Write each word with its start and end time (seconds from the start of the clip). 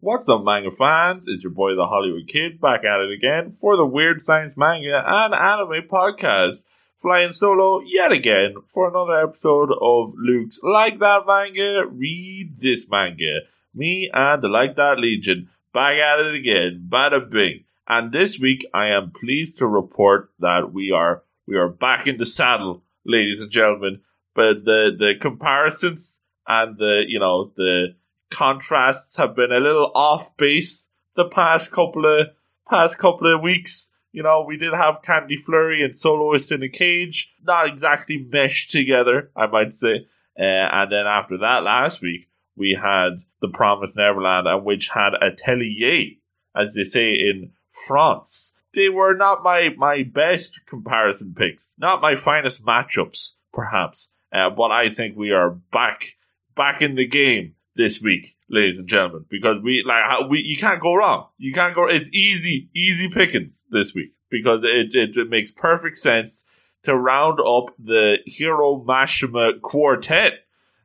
What's 0.00 0.28
up, 0.28 0.44
manga 0.44 0.70
fans? 0.70 1.26
It's 1.26 1.42
your 1.42 1.50
boy, 1.50 1.74
the 1.74 1.88
Hollywood 1.88 2.28
Kid, 2.28 2.60
back 2.60 2.84
at 2.84 3.00
it 3.00 3.10
again 3.10 3.50
for 3.50 3.76
the 3.76 3.84
Weird 3.84 4.22
Science 4.22 4.56
Manga 4.56 5.02
and 5.04 5.34
Anime 5.34 5.88
Podcast. 5.88 6.62
Flying 6.94 7.32
solo 7.32 7.80
yet 7.80 8.12
again 8.12 8.54
for 8.64 8.88
another 8.88 9.20
episode 9.20 9.72
of 9.72 10.14
Luke's 10.16 10.60
Like 10.62 11.00
That 11.00 11.26
Manga, 11.26 11.84
Read 11.90 12.54
This 12.60 12.88
Manga. 12.88 13.40
Me 13.74 14.08
and 14.14 14.40
the 14.40 14.46
Like 14.46 14.76
That 14.76 15.00
Legion 15.00 15.48
back 15.74 15.94
at 15.94 16.20
it 16.20 16.32
again, 16.32 16.86
bada 16.88 17.28
bing. 17.28 17.64
And 17.88 18.12
this 18.12 18.38
week 18.38 18.64
I 18.72 18.90
am 18.90 19.10
pleased 19.10 19.58
to 19.58 19.66
report 19.66 20.30
that 20.38 20.72
we 20.72 20.92
are 20.92 21.24
we 21.48 21.56
are 21.56 21.68
back 21.68 22.06
in 22.06 22.18
the 22.18 22.26
saddle, 22.26 22.84
ladies 23.04 23.40
and 23.40 23.50
gentlemen. 23.50 24.02
But 24.32 24.64
the 24.64 24.92
the 24.96 25.14
comparisons 25.20 26.22
and 26.46 26.78
the 26.78 27.02
you 27.08 27.18
know 27.18 27.50
the 27.56 27.96
contrasts 28.30 29.16
have 29.16 29.34
been 29.34 29.52
a 29.52 29.60
little 29.60 29.90
off 29.94 30.36
base 30.36 30.88
the 31.14 31.24
past 31.24 31.72
couple 31.72 32.06
of 32.06 32.28
past 32.68 32.98
couple 32.98 33.34
of 33.34 33.42
weeks. 33.42 33.94
You 34.12 34.22
know, 34.22 34.42
we 34.42 34.56
did 34.56 34.72
have 34.72 35.02
Candy 35.02 35.36
Flurry 35.36 35.84
and 35.84 35.94
Soloist 35.94 36.50
in 36.50 36.62
a 36.62 36.68
Cage, 36.68 37.34
not 37.42 37.66
exactly 37.66 38.18
meshed 38.18 38.70
together, 38.70 39.30
I 39.36 39.46
might 39.46 39.72
say. 39.72 40.06
Uh, 40.38 40.42
and 40.42 40.92
then 40.92 41.06
after 41.06 41.38
that, 41.38 41.62
last 41.62 42.00
week 42.00 42.28
we 42.56 42.78
had 42.80 43.24
The 43.40 43.48
Promised 43.48 43.96
Neverland, 43.96 44.46
and 44.46 44.64
Witch 44.64 44.90
Hat 44.90 45.12
Atelier, 45.22 46.16
as 46.56 46.74
they 46.74 46.84
say 46.84 47.12
in 47.14 47.52
France. 47.70 48.54
They 48.74 48.88
were 48.88 49.14
not 49.14 49.42
my 49.42 49.70
my 49.76 50.02
best 50.02 50.60
comparison 50.66 51.34
picks, 51.36 51.74
not 51.78 52.02
my 52.02 52.14
finest 52.14 52.64
matchups, 52.64 53.34
perhaps. 53.52 54.10
Uh, 54.32 54.50
but 54.50 54.70
I 54.70 54.90
think 54.90 55.16
we 55.16 55.30
are 55.30 55.50
back 55.50 56.16
back 56.54 56.82
in 56.82 56.94
the 56.94 57.06
game 57.06 57.54
this 57.78 58.02
week, 58.02 58.36
ladies 58.50 58.78
and 58.80 58.88
gentlemen, 58.88 59.24
because 59.30 59.62
we 59.62 59.82
like 59.86 60.28
we 60.28 60.40
you 60.40 60.58
can't 60.58 60.80
go 60.80 60.94
wrong. 60.94 61.28
You 61.38 61.54
can't 61.54 61.74
go. 61.74 61.86
It's 61.86 62.12
easy, 62.12 62.68
easy 62.74 63.08
pickings 63.08 63.64
this 63.70 63.94
week 63.94 64.12
because 64.28 64.60
it 64.64 64.94
it, 64.94 65.16
it 65.16 65.30
makes 65.30 65.50
perfect 65.50 65.96
sense 65.96 66.44
to 66.82 66.94
round 66.94 67.38
up 67.40 67.74
the 67.78 68.16
Hiro 68.26 68.84
Mashima 68.84 69.60
quartet 69.62 70.32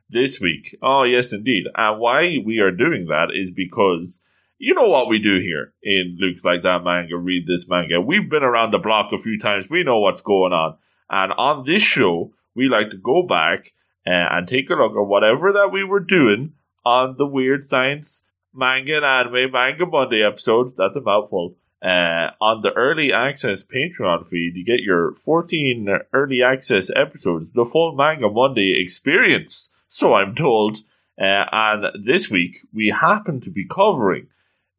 this 0.08 0.40
week. 0.40 0.78
Oh 0.80 1.02
yes, 1.02 1.32
indeed. 1.32 1.64
And 1.74 2.00
why 2.00 2.38
we 2.42 2.60
are 2.60 2.70
doing 2.70 3.06
that 3.08 3.28
is 3.34 3.50
because 3.50 4.22
you 4.58 4.72
know 4.72 4.88
what 4.88 5.08
we 5.08 5.18
do 5.18 5.40
here 5.40 5.74
in 5.82 6.16
Luke's 6.20 6.44
Like 6.44 6.62
That 6.62 6.84
Manga, 6.84 7.16
read 7.16 7.46
this 7.46 7.68
manga. 7.68 8.00
We've 8.00 8.30
been 8.30 8.44
around 8.44 8.70
the 8.70 8.78
block 8.78 9.12
a 9.12 9.18
few 9.18 9.36
times. 9.36 9.66
We 9.68 9.82
know 9.82 9.98
what's 9.98 10.20
going 10.20 10.52
on. 10.52 10.76
And 11.10 11.32
on 11.32 11.64
this 11.64 11.82
show, 11.82 12.32
we 12.54 12.68
like 12.68 12.90
to 12.90 12.96
go 12.96 13.24
back 13.24 13.72
uh, 14.06 14.30
and 14.30 14.46
take 14.46 14.70
a 14.70 14.74
look 14.74 14.92
at 14.92 15.08
whatever 15.08 15.52
that 15.52 15.72
we 15.72 15.82
were 15.82 16.00
doing 16.00 16.52
on 16.84 17.16
the 17.18 17.26
Weird 17.26 17.64
Science 17.64 18.24
Manga 18.52 18.96
and 18.96 19.04
Anime 19.04 19.50
Manga 19.52 19.86
Monday 19.86 20.22
episode. 20.22 20.76
That's 20.76 20.96
a 20.96 21.00
mouthful. 21.00 21.56
Uh, 21.82 22.30
on 22.40 22.62
the 22.62 22.72
early 22.74 23.12
access 23.12 23.64
Patreon 23.64 24.26
feed, 24.26 24.56
you 24.56 24.64
get 24.64 24.80
your 24.80 25.12
14 25.14 25.88
early 26.12 26.42
access 26.42 26.90
episodes, 26.96 27.52
the 27.52 27.64
full 27.64 27.94
Manga 27.94 28.30
Monday 28.30 28.80
experience, 28.80 29.74
so 29.88 30.14
I'm 30.14 30.34
told. 30.34 30.78
Uh, 31.20 31.44
and 31.52 32.06
this 32.06 32.30
week, 32.30 32.56
we 32.72 32.88
happen 32.88 33.40
to 33.40 33.50
be 33.50 33.66
covering 33.66 34.28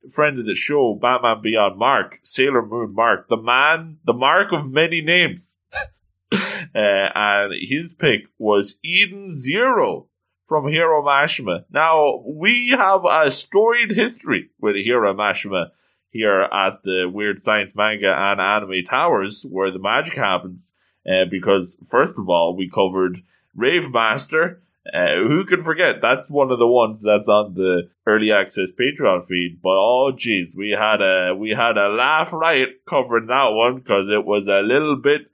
friend 0.10 0.40
of 0.40 0.46
the 0.46 0.56
show, 0.56 0.98
Batman 1.00 1.42
Beyond 1.42 1.78
Mark, 1.78 2.20
Sailor 2.24 2.66
Moon 2.66 2.94
Mark, 2.94 3.28
the 3.28 3.38
man, 3.38 3.98
the 4.06 4.14
mark 4.14 4.52
of 4.52 4.70
many 4.70 5.02
names. 5.02 5.60
uh, 6.32 6.38
and 6.74 7.54
his 7.62 7.94
pick 7.94 8.28
was 8.38 8.76
Eden 8.84 9.32
Zero 9.32 10.08
from 10.48 10.68
Hiro 10.68 11.04
Mashima. 11.04 11.66
Now, 11.72 12.24
we 12.26 12.70
have 12.70 13.02
a 13.06 13.32
storied 13.32 13.92
history 13.92 14.50
with 14.60 14.76
Hiro 14.76 15.14
Mashima 15.14 15.72
here 16.10 16.42
at 16.42 16.84
the 16.84 17.10
Weird 17.12 17.40
Science 17.40 17.76
Manga 17.76 18.14
and 18.16 18.40
Anime 18.40 18.86
Towers, 18.88 19.46
where 19.50 19.72
the 19.72 19.80
magic 19.80 20.16
happens. 20.16 20.74
Uh, 21.08 21.26
because, 21.30 21.78
first 21.86 22.18
of 22.18 22.30
all, 22.30 22.56
we 22.56 22.70
covered 22.70 23.22
Rave 23.56 23.92
Master. 23.92 24.62
Uh, 24.92 25.16
who 25.28 25.46
can 25.46 25.62
forget? 25.62 25.96
That's 26.02 26.30
one 26.30 26.52
of 26.52 26.60
the 26.60 26.68
ones 26.68 27.02
that's 27.02 27.28
on 27.28 27.56
the 27.56 27.90
early 28.08 28.32
access 28.32 28.72
Patreon 28.72 29.26
feed. 29.26 29.60
But 29.62 29.78
oh, 29.78 30.14
geez, 30.16 30.56
we 30.56 30.72
had 30.72 31.02
a 31.02 31.36
we 31.36 31.52
had 31.52 31.78
a 31.78 31.90
laugh 31.90 32.32
riot 32.34 32.82
covering 32.88 33.28
that 33.28 33.50
one 33.50 33.78
because 33.78 34.10
it 34.10 34.26
was 34.26 34.48
a 34.48 34.62
little 34.62 34.96
bit 34.96 35.32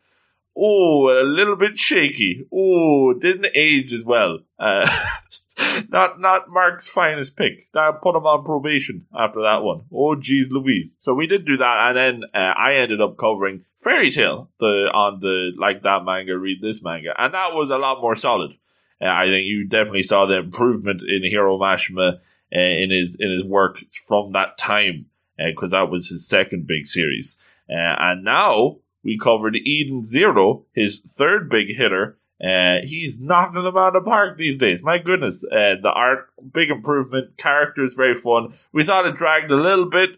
oh, 0.55 1.09
a 1.09 1.23
little 1.23 1.55
bit 1.55 1.77
shaky. 1.77 2.45
Oh, 2.53 3.13
didn't 3.13 3.47
age 3.55 3.93
as 3.93 4.03
well. 4.03 4.39
Uh, 4.59 4.89
not 5.89 6.19
not 6.19 6.49
Mark's 6.49 6.87
finest 6.87 7.37
pick. 7.37 7.67
I 7.75 7.91
put 8.01 8.15
him 8.15 8.25
on 8.25 8.43
probation 8.43 9.05
after 9.17 9.41
that 9.41 9.63
one. 9.63 9.81
Oh, 9.93 10.15
geez, 10.15 10.49
Louise. 10.51 10.97
So 10.99 11.13
we 11.13 11.27
did 11.27 11.45
do 11.45 11.57
that, 11.57 11.87
and 11.87 11.97
then 11.97 12.23
uh, 12.33 12.53
I 12.57 12.75
ended 12.75 13.01
up 13.01 13.17
covering 13.17 13.65
Fairy 13.79 14.11
Tail 14.11 14.49
the 14.59 14.89
on 14.93 15.19
the 15.19 15.51
like 15.57 15.83
that 15.83 16.03
manga, 16.05 16.37
read 16.37 16.61
this 16.61 16.83
manga, 16.83 17.13
and 17.17 17.33
that 17.33 17.53
was 17.53 17.69
a 17.69 17.77
lot 17.77 18.01
more 18.01 18.15
solid. 18.15 18.51
Uh, 19.01 19.07
I 19.07 19.25
think 19.25 19.45
you 19.45 19.67
definitely 19.67 20.03
saw 20.03 20.25
the 20.25 20.37
improvement 20.37 21.01
in 21.01 21.23
Hiro 21.23 21.57
Mashima 21.57 22.19
uh, 22.55 22.59
in 22.59 22.91
his 22.91 23.15
in 23.19 23.31
his 23.31 23.43
work 23.43 23.79
from 24.07 24.33
that 24.33 24.57
time 24.57 25.07
because 25.37 25.73
uh, 25.73 25.79
that 25.79 25.91
was 25.91 26.09
his 26.09 26.27
second 26.27 26.67
big 26.67 26.85
series, 26.85 27.37
uh, 27.69 27.95
and 27.99 28.23
now 28.23 28.77
we 29.03 29.17
covered 29.17 29.55
Eden 29.55 30.03
Zero, 30.03 30.65
his 30.73 30.99
third 30.99 31.49
big 31.49 31.75
hitter. 31.75 32.17
Uh, 32.43 32.85
he's 32.85 33.19
knocking 33.19 33.63
them 33.63 33.77
out 33.77 33.95
of 33.95 34.03
the 34.03 34.09
park 34.09 34.37
these 34.37 34.57
days. 34.57 34.81
My 34.81 34.97
goodness. 34.97 35.43
Uh, 35.43 35.75
the 35.81 35.91
art, 35.93 36.29
big 36.51 36.71
improvement. 36.71 37.37
Characters, 37.37 37.93
very 37.93 38.15
fun. 38.15 38.53
We 38.71 38.83
thought 38.83 39.05
it 39.05 39.15
dragged 39.15 39.51
a 39.51 39.55
little 39.55 39.89
bit. 39.89 40.11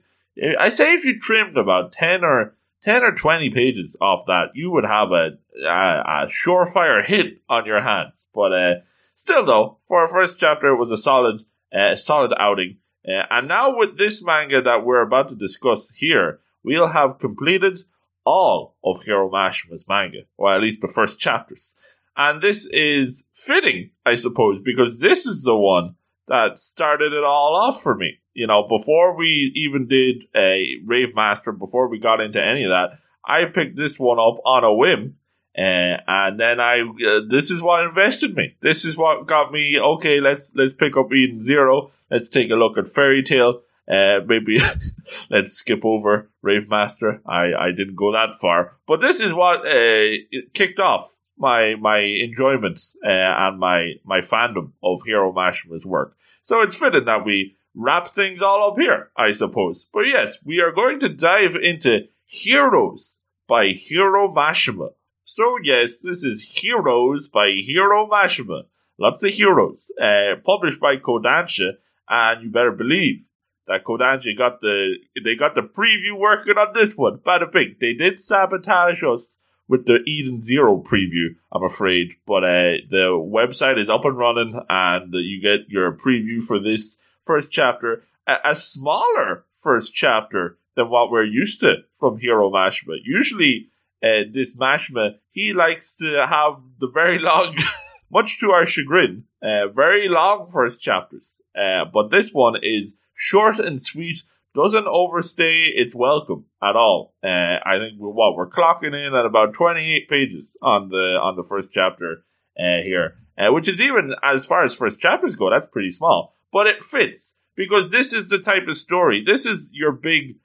I 0.57 0.69
say 0.69 0.93
if 0.93 1.03
you 1.03 1.19
trimmed 1.19 1.57
about 1.57 1.91
10 1.91 2.23
or 2.23 2.55
10 2.83 3.03
or 3.03 3.13
20 3.13 3.49
pages 3.49 3.95
off 4.01 4.25
that, 4.27 4.47
you 4.53 4.71
would 4.71 4.85
have 4.85 5.11
a, 5.11 5.37
a, 5.65 6.25
a 6.25 6.27
surefire 6.27 7.03
hit 7.03 7.41
on 7.49 7.65
your 7.65 7.81
hands. 7.81 8.29
But 8.33 8.53
uh, 8.53 8.73
still, 9.15 9.45
though, 9.45 9.77
for 9.87 10.01
our 10.01 10.07
first 10.07 10.39
chapter, 10.39 10.69
it 10.69 10.77
was 10.77 10.91
a 10.91 10.97
solid, 10.97 11.45
uh, 11.73 11.95
solid 11.95 12.33
outing. 12.37 12.77
Uh, 13.07 13.23
and 13.29 13.47
now 13.47 13.77
with 13.77 13.97
this 13.97 14.23
manga 14.23 14.61
that 14.61 14.85
we're 14.85 15.01
about 15.01 15.29
to 15.29 15.35
discuss 15.35 15.91
here, 15.91 16.39
we'll 16.63 16.89
have 16.89 17.19
completed 17.19 17.83
all 18.25 18.75
of 18.83 19.03
Hiro 19.03 19.29
Mashima's 19.29 19.85
manga, 19.87 20.19
or 20.37 20.53
at 20.53 20.61
least 20.61 20.81
the 20.81 20.87
first 20.87 21.19
chapters. 21.19 21.75
And 22.15 22.41
this 22.41 22.67
is 22.71 23.27
fitting, 23.33 23.91
I 24.05 24.15
suppose, 24.15 24.61
because 24.63 24.99
this 24.99 25.25
is 25.25 25.43
the 25.43 25.55
one 25.55 25.95
that 26.27 26.59
started 26.59 27.13
it 27.13 27.23
all 27.23 27.55
off 27.55 27.81
for 27.81 27.95
me. 27.95 28.19
You 28.33 28.47
know, 28.47 28.67
before 28.67 29.15
we 29.15 29.51
even 29.55 29.87
did 29.87 30.23
a 30.35 30.75
Rave 30.85 31.15
Master, 31.15 31.51
before 31.51 31.87
we 31.87 31.99
got 31.99 32.21
into 32.21 32.41
any 32.41 32.63
of 32.63 32.69
that, 32.69 32.99
I 33.25 33.45
picked 33.45 33.77
this 33.77 33.99
one 33.99 34.19
up 34.19 34.39
on 34.45 34.63
a 34.63 34.73
whim. 34.73 35.17
Uh, 35.55 36.01
and 36.07 36.39
then 36.39 36.59
I, 36.59 36.79
uh, 36.81 37.19
this 37.29 37.51
is 37.51 37.61
what 37.61 37.83
invested 37.83 38.35
me. 38.35 38.55
This 38.61 38.85
is 38.85 38.97
what 38.97 39.27
got 39.27 39.51
me, 39.51 39.77
okay, 39.79 40.19
let's, 40.19 40.55
let's 40.55 40.73
pick 40.73 40.97
up 40.97 41.13
Eden 41.13 41.39
Zero. 41.39 41.91
Let's 42.09 42.27
take 42.27 42.49
a 42.49 42.55
look 42.55 42.77
at 42.77 42.87
Fairy 42.87 43.21
Tail. 43.21 43.61
Uh, 43.89 44.19
maybe 44.25 44.57
let's 45.29 45.53
skip 45.53 45.83
over 45.83 46.29
Rave 46.41 46.69
Master. 46.69 47.21
I, 47.25 47.53
I 47.53 47.71
didn't 47.71 47.95
go 47.95 48.13
that 48.13 48.39
far, 48.39 48.77
but 48.87 49.01
this 49.01 49.19
is 49.19 49.33
what 49.33 49.67
uh, 49.67 50.05
kicked 50.53 50.79
off 50.79 51.21
my 51.37 51.75
my 51.75 51.99
enjoyment 51.99 52.79
uh, 53.05 53.09
and 53.09 53.59
my 53.59 53.93
my 54.05 54.19
fandom 54.21 54.71
of 54.81 55.01
Hiro 55.05 55.33
Mashima's 55.33 55.85
work. 55.85 56.15
So 56.41 56.61
it's 56.61 56.75
fitting 56.75 57.05
that 57.05 57.25
we 57.25 57.55
wrap 57.75 58.07
things 58.07 58.41
all 58.41 58.69
up 58.69 58.77
here, 58.77 59.09
I 59.17 59.31
suppose. 59.31 59.87
But 59.93 60.07
yes, 60.07 60.37
we 60.43 60.61
are 60.61 60.71
going 60.71 60.99
to 61.01 61.09
dive 61.09 61.55
into 61.55 62.07
Heroes 62.25 63.19
by 63.47 63.67
Hiro 63.67 64.33
Mashima. 64.33 64.89
So 65.25 65.57
yes, 65.63 66.01
this 66.01 66.23
is 66.23 66.41
Heroes 66.41 67.27
by 67.27 67.49
Hiro 67.65 68.07
Mashima. 68.07 68.63
Lots 68.99 69.23
of 69.23 69.33
heroes. 69.33 69.91
Uh, 69.99 70.35
published 70.45 70.79
by 70.79 70.97
Kodansha, 70.97 71.71
and 72.07 72.43
you 72.43 72.49
better 72.51 72.71
believe 72.71 73.23
that 73.67 73.85
Kodansha 73.85 74.37
got 74.37 74.61
the 74.61 74.95
they 75.23 75.35
got 75.35 75.55
the 75.55 75.61
preview 75.61 76.17
working 76.17 76.57
on 76.57 76.73
this 76.73 76.95
one. 76.95 77.17
Bada 77.17 77.51
bing. 77.51 77.75
They 77.79 77.93
did 77.93 78.19
sabotage 78.19 79.03
us 79.03 79.39
with 79.67 79.85
the 79.85 79.99
Eden 80.05 80.41
Zero 80.41 80.77
preview, 80.77 81.35
I'm 81.51 81.63
afraid. 81.63 82.13
But 82.27 82.43
uh, 82.43 82.83
the 82.89 83.07
website 83.17 83.79
is 83.79 83.89
up 83.89 84.05
and 84.05 84.17
running, 84.17 84.59
and 84.69 85.13
you 85.13 85.41
get 85.41 85.69
your 85.69 85.91
preview 85.93 86.41
for 86.43 86.59
this 86.59 86.97
first 87.21 87.51
chapter. 87.51 88.03
A, 88.27 88.37
a 88.45 88.55
smaller 88.55 89.45
first 89.55 89.93
chapter 89.93 90.57
than 90.75 90.89
what 90.89 91.11
we're 91.11 91.23
used 91.23 91.59
to 91.61 91.75
from 91.93 92.19
Hiro 92.19 92.49
Mashima. 92.51 92.97
Usually, 93.03 93.69
uh, 94.03 94.29
this 94.31 94.57
Mashima, 94.57 95.15
he 95.31 95.53
likes 95.53 95.95
to 95.95 96.25
have 96.27 96.61
the 96.79 96.87
very 96.87 97.19
long, 97.19 97.57
much 98.11 98.39
to 98.39 98.51
our 98.51 98.65
chagrin, 98.65 99.23
uh, 99.41 99.67
very 99.73 100.09
long 100.09 100.49
first 100.51 100.81
chapters. 100.81 101.41
Uh, 101.55 101.85
but 101.91 102.11
this 102.11 102.31
one 102.33 102.55
is 102.61 102.97
short 103.13 103.59
and 103.59 103.81
sweet, 103.81 104.23
doesn't 104.55 104.87
overstay 104.87 105.65
its 105.65 105.95
welcome 105.95 106.45
at 106.61 106.75
all. 106.75 107.15
Uh, 107.23 107.57
I 107.65 107.79
think 107.79 107.99
we're, 107.99 108.09
what 108.09 108.35
we're 108.35 108.49
clocking 108.49 108.93
in 108.93 109.15
at 109.15 109.25
about 109.25 109.53
28 109.53 110.09
pages 110.09 110.57
on 110.61 110.89
the 110.89 111.19
on 111.21 111.35
the 111.35 111.43
first 111.43 111.71
chapter 111.71 112.23
uh, 112.57 112.83
here, 112.83 113.15
uh, 113.37 113.51
which 113.51 113.67
is 113.67 113.81
even 113.81 114.13
as 114.23 114.45
far 114.45 114.63
as 114.63 114.75
first 114.75 114.99
chapters 114.99 115.35
go, 115.35 115.49
that's 115.49 115.67
pretty 115.67 115.91
small, 115.91 116.35
but 116.51 116.67
it 116.67 116.83
fits 116.83 117.39
because 117.55 117.91
this 117.91 118.13
is 118.13 118.29
the 118.29 118.39
type 118.39 118.67
of 118.67 118.77
story. 118.77 119.23
This 119.25 119.45
is 119.45 119.69
your 119.73 119.91
big 119.91 120.35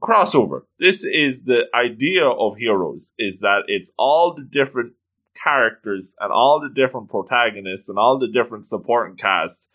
crossover. 0.00 0.62
This 0.78 1.04
is 1.04 1.44
the 1.44 1.62
idea 1.74 2.26
of 2.26 2.56
heroes 2.56 3.12
is 3.18 3.40
that 3.40 3.62
it's 3.68 3.90
all 3.98 4.34
the 4.34 4.44
different 4.44 4.92
characters 5.42 6.14
and 6.20 6.30
all 6.30 6.60
the 6.60 6.68
different 6.68 7.08
protagonists 7.08 7.88
and 7.88 7.98
all 7.98 8.18
the 8.18 8.28
different 8.28 8.66
supporting 8.66 9.16
cast 9.16 9.66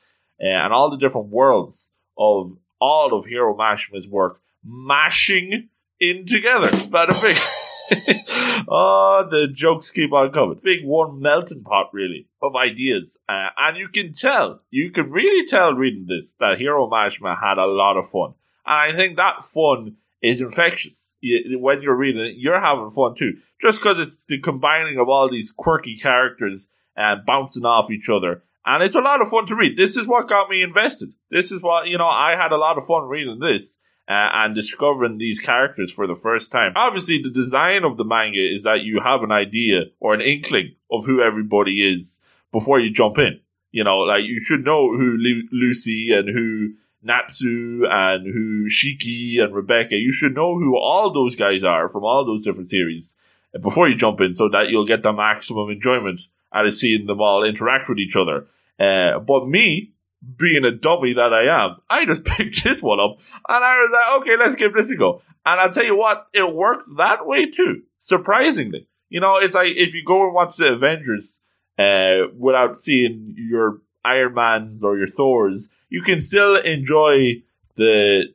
uh, 0.42 0.48
and 0.48 0.72
all 0.72 0.90
the 0.90 0.98
different 0.98 1.28
worlds 1.28 1.94
of 2.20 2.58
all 2.80 3.14
of 3.14 3.26
Hiro 3.26 3.56
Mashima's 3.56 4.08
work 4.08 4.42
mashing 4.64 5.70
in 6.00 6.26
together. 6.26 6.68
Bada 6.68 7.20
big. 7.22 8.66
oh, 8.68 9.28
the 9.32 9.48
jokes 9.48 9.90
keep 9.90 10.14
on 10.14 10.32
coming. 10.32 10.60
Big 10.64 10.86
one 10.86 11.20
melting 11.20 11.64
pot, 11.64 11.90
really, 11.94 12.28
of 12.42 12.56
ideas. 12.56 13.18
Uh, 13.28 13.48
and 13.58 13.78
you 13.78 13.88
can 13.88 14.12
tell, 14.12 14.62
you 14.70 14.92
can 14.92 15.10
really 15.10 15.46
tell 15.48 15.74
reading 15.74 16.06
this 16.08 16.34
that 16.34 16.60
Hiro 16.60 16.90
Mashima 16.90 17.40
had 17.40 17.58
a 17.58 17.66
lot 17.66 17.98
of 17.98 18.10
fun. 18.10 18.34
And 18.66 18.94
I 18.94 18.96
think 18.96 19.16
that 19.18 19.42
fun 19.42 19.96
is 20.22 20.42
infectious. 20.42 21.14
When 21.24 21.82
you're 21.82 21.96
reading 21.96 22.22
it, 22.22 22.36
you're 22.38 22.60
having 22.60 22.90
fun 22.90 23.16
too. 23.16 23.38
Just 23.62 23.80
because 23.80 24.00
it's 24.00 24.26
the 24.26 24.40
combining 24.40 25.00
of 25.00 25.10
all 25.10 25.30
these 25.30 25.52
quirky 25.52 25.98
characters 25.98 26.68
and 26.96 27.26
bouncing 27.26 27.66
off 27.66 27.90
each 27.90 28.10
other. 28.10 28.44
And 28.66 28.84
it's 28.84 28.96
a 28.96 29.02
lot 29.02 29.22
of 29.22 29.30
fun 29.30 29.46
to 29.48 29.56
read. 29.56 29.78
This 29.78 29.98
is 29.98 30.08
what 30.08 30.28
got 30.28 30.50
me 30.50 30.62
invested. 30.62 31.14
This 31.32 31.52
is 31.52 31.64
what, 31.64 31.88
you 31.88 31.98
know, 31.98 32.08
I 32.08 32.36
had 32.36 32.52
a 32.52 32.58
lot 32.58 32.78
of 32.78 32.86
fun 32.86 33.08
reading 33.08 33.40
this. 33.40 33.78
Uh, 34.08 34.28
and 34.34 34.56
discovering 34.56 35.20
these 35.20 35.40
characters 35.40 35.92
for 35.92 36.08
the 36.08 36.16
first 36.16 36.52
time. 36.52 36.72
Obviously, 36.76 37.22
the 37.22 37.30
design 37.30 37.84
of 37.84 37.96
the 37.96 38.04
manga 38.04 38.40
is 38.40 38.64
that 38.64 38.82
you 38.82 39.00
have 39.00 39.22
an 39.22 39.32
idea 39.32 39.82
or 40.00 40.16
an 40.16 40.22
inkling 40.22 40.74
of 40.90 41.06
who 41.06 41.22
everybody 41.22 41.94
is 41.94 42.20
before 42.52 42.80
you 42.80 42.92
jump 42.92 43.20
in. 43.20 43.40
You 43.72 43.84
know, 43.84 44.00
like 44.00 44.24
you 44.24 44.40
should 44.40 44.66
know 44.66 44.98
who 44.98 45.16
Lu- 45.16 45.48
Lucy 45.52 46.12
and 46.12 46.28
who 46.28 46.74
Natsu 47.04 47.84
and 47.88 48.26
who 48.26 48.68
Shiki 48.68 49.40
and 49.42 49.54
Rebecca. 49.54 49.96
You 49.96 50.12
should 50.12 50.34
know 50.34 50.58
who 50.58 50.76
all 50.76 51.12
those 51.12 51.36
guys 51.36 51.64
are 51.64 51.88
from 51.88 52.04
all 52.04 52.26
those 52.26 52.42
different 52.42 52.68
series 52.68 53.16
before 53.62 53.88
you 53.88 53.96
jump 53.96 54.22
in 54.22 54.34
so 54.34 54.50
that 54.50 54.70
you'll 54.70 54.86
get 54.86 55.04
the 55.04 55.14
maximum 55.14 55.70
enjoyment 55.70 56.22
out 56.54 56.66
of 56.66 56.74
seeing 56.74 57.06
them 57.06 57.22
all 57.22 57.44
interact 57.44 57.90
with 57.90 58.00
each 58.00 58.16
other. 58.16 58.48
Uh, 58.80 59.20
but 59.20 59.48
me, 59.48 59.94
being 60.38 60.66
a 60.66 60.72
dummy 60.72 61.14
that 61.14 61.34
I 61.34 61.64
am, 61.64 61.78
I 61.90 62.06
just 62.06 62.26
picked 62.26 62.64
this 62.64 62.82
one 62.82 63.00
up 63.00 63.20
and 63.48 63.64
I 63.64 63.80
was 63.80 63.92
like, 63.92 64.22
okay, 64.22 64.38
let's 64.38 64.56
give 64.56 64.74
this 64.74 64.90
a 64.92 64.96
go. 64.96 65.22
And 65.46 65.60
I'll 65.60 65.72
tell 65.72 65.86
you 65.86 65.96
what, 65.96 66.28
it 66.34 66.54
worked 66.54 66.90
that 66.98 67.26
way 67.26 67.50
too, 67.50 67.84
surprisingly. 67.98 68.88
You 69.10 69.20
know, 69.20 69.38
it's 69.38 69.56
like 69.56 69.76
if 69.76 69.94
you 69.94 70.04
go 70.06 70.26
and 70.26 70.34
watch 70.34 70.58
the 70.58 70.74
Avengers 70.74 71.42
uh, 71.78 72.28
without 72.38 72.76
seeing 72.76 73.34
your 73.38 73.82
Iron 74.04 74.36
Mans 74.36 74.84
or 74.84 74.98
your 74.98 75.08
Thors, 75.08 75.70
you 75.90 76.02
can 76.02 76.20
still 76.20 76.56
enjoy 76.56 77.42
the 77.76 78.26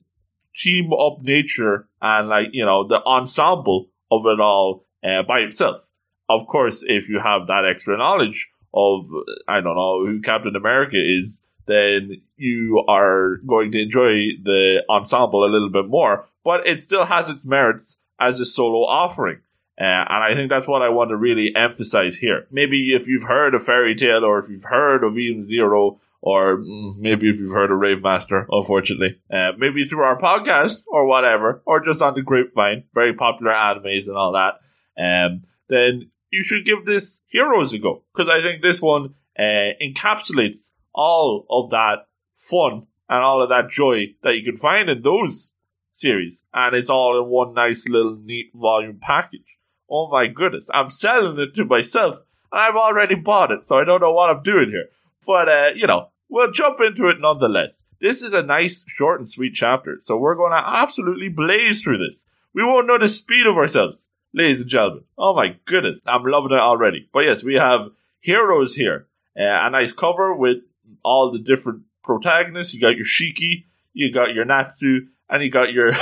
team 0.54 0.92
up 0.92 1.18
nature 1.22 1.88
and 2.00 2.28
like, 2.28 2.48
you 2.52 2.64
know, 2.64 2.86
the 2.86 3.02
ensemble 3.04 3.90
of 4.10 4.26
it 4.26 4.40
all 4.40 4.84
uh, 5.04 5.22
by 5.22 5.40
itself. 5.40 5.90
Of 6.28 6.46
course, 6.46 6.84
if 6.86 7.08
you 7.08 7.20
have 7.20 7.46
that 7.46 7.64
extra 7.64 7.96
knowledge 7.98 8.50
of, 8.72 9.06
I 9.46 9.60
don't 9.60 9.76
know, 9.76 10.04
who 10.04 10.20
Captain 10.20 10.56
America 10.56 10.96
is, 10.96 11.44
then 11.66 12.20
you 12.36 12.84
are 12.88 13.36
going 13.46 13.72
to 13.72 13.82
enjoy 13.82 14.28
the 14.42 14.82
ensemble 14.88 15.44
a 15.44 15.50
little 15.50 15.70
bit 15.70 15.88
more. 15.88 16.26
But 16.44 16.66
it 16.66 16.80
still 16.80 17.06
has 17.06 17.28
its 17.28 17.46
merits 17.46 18.00
as 18.20 18.40
a 18.40 18.44
solo 18.44 18.86
offering. 18.86 19.40
Uh, 19.80 19.84
and 19.84 20.24
I 20.24 20.34
think 20.34 20.50
that's 20.50 20.68
what 20.68 20.82
I 20.82 20.88
want 20.88 21.10
to 21.10 21.16
really 21.16 21.54
emphasize 21.56 22.16
here. 22.16 22.46
Maybe 22.50 22.94
if 22.94 23.08
you've 23.08 23.24
heard 23.24 23.54
of 23.54 23.64
Fairy 23.64 23.94
Tail 23.94 24.24
or 24.24 24.38
if 24.38 24.48
you've 24.48 24.64
heard 24.64 25.02
of 25.02 25.18
Eden 25.18 25.42
Zero, 25.42 26.00
or 26.22 26.58
mm, 26.58 26.96
maybe 26.96 27.28
if 27.28 27.36
you've 27.36 27.52
heard 27.52 27.70
of 27.70 27.78
Rave 27.78 28.02
Master, 28.02 28.46
unfortunately, 28.50 29.20
uh, 29.32 29.52
maybe 29.58 29.84
through 29.84 30.02
our 30.02 30.18
podcast 30.18 30.84
or 30.88 31.06
whatever, 31.06 31.60
or 31.66 31.84
just 31.84 32.00
on 32.00 32.14
the 32.14 32.22
grapevine, 32.22 32.84
very 32.94 33.12
popular 33.12 33.52
animes 33.52 34.06
and 34.06 34.16
all 34.16 34.32
that, 34.32 34.54
um, 34.98 35.42
then 35.68 36.10
you 36.34 36.42
should 36.42 36.64
give 36.64 36.84
this 36.84 37.22
Heroes 37.28 37.72
a 37.72 37.78
go 37.78 38.02
because 38.12 38.28
I 38.28 38.42
think 38.42 38.60
this 38.60 38.82
one 38.82 39.14
uh, 39.38 39.70
encapsulates 39.80 40.72
all 40.92 41.46
of 41.48 41.70
that 41.70 42.08
fun 42.36 42.86
and 43.08 43.22
all 43.22 43.42
of 43.42 43.50
that 43.50 43.70
joy 43.70 44.14
that 44.22 44.34
you 44.34 44.44
can 44.44 44.56
find 44.56 44.90
in 44.90 45.02
those 45.02 45.52
series, 45.92 46.44
and 46.52 46.74
it's 46.74 46.90
all 46.90 47.22
in 47.22 47.28
one 47.28 47.54
nice 47.54 47.86
little 47.88 48.16
neat 48.16 48.50
volume 48.54 48.98
package. 49.00 49.58
Oh 49.88 50.10
my 50.10 50.26
goodness, 50.26 50.68
I'm 50.74 50.90
selling 50.90 51.38
it 51.38 51.54
to 51.54 51.64
myself, 51.64 52.16
and 52.50 52.60
I've 52.60 52.74
already 52.74 53.14
bought 53.14 53.52
it, 53.52 53.62
so 53.62 53.78
I 53.78 53.84
don't 53.84 54.00
know 54.00 54.12
what 54.12 54.30
I'm 54.30 54.42
doing 54.42 54.70
here. 54.70 54.88
But 55.24 55.48
uh, 55.48 55.68
you 55.76 55.86
know, 55.86 56.08
we'll 56.28 56.50
jump 56.50 56.78
into 56.80 57.08
it 57.08 57.20
nonetheless. 57.20 57.84
This 58.00 58.22
is 58.22 58.32
a 58.32 58.42
nice, 58.42 58.84
short, 58.88 59.20
and 59.20 59.28
sweet 59.28 59.54
chapter, 59.54 59.96
so 60.00 60.16
we're 60.16 60.34
going 60.34 60.52
to 60.52 60.68
absolutely 60.68 61.28
blaze 61.28 61.82
through 61.82 61.98
this. 61.98 62.26
We 62.52 62.64
won't 62.64 62.88
know 62.88 62.98
the 62.98 63.08
speed 63.08 63.46
of 63.46 63.56
ourselves 63.56 64.08
ladies 64.34 64.60
and 64.60 64.68
gentlemen. 64.68 65.04
Oh 65.16 65.34
my 65.34 65.56
goodness, 65.64 66.00
I'm 66.06 66.24
loving 66.24 66.52
it 66.52 66.60
already. 66.60 67.08
But 67.12 67.20
yes, 67.20 67.42
we 67.42 67.54
have 67.54 67.88
heroes 68.20 68.74
here. 68.74 69.06
Uh, 69.38 69.44
a 69.44 69.70
nice 69.70 69.92
cover 69.92 70.34
with 70.34 70.58
all 71.02 71.30
the 71.30 71.38
different 71.38 71.82
protagonists. 72.02 72.74
You 72.74 72.80
got 72.80 72.96
your 72.96 73.06
Shiki, 73.06 73.64
you 73.92 74.12
got 74.12 74.34
your 74.34 74.44
Natsu, 74.44 75.06
and 75.30 75.42
you 75.42 75.50
got 75.50 75.72
your 75.72 75.92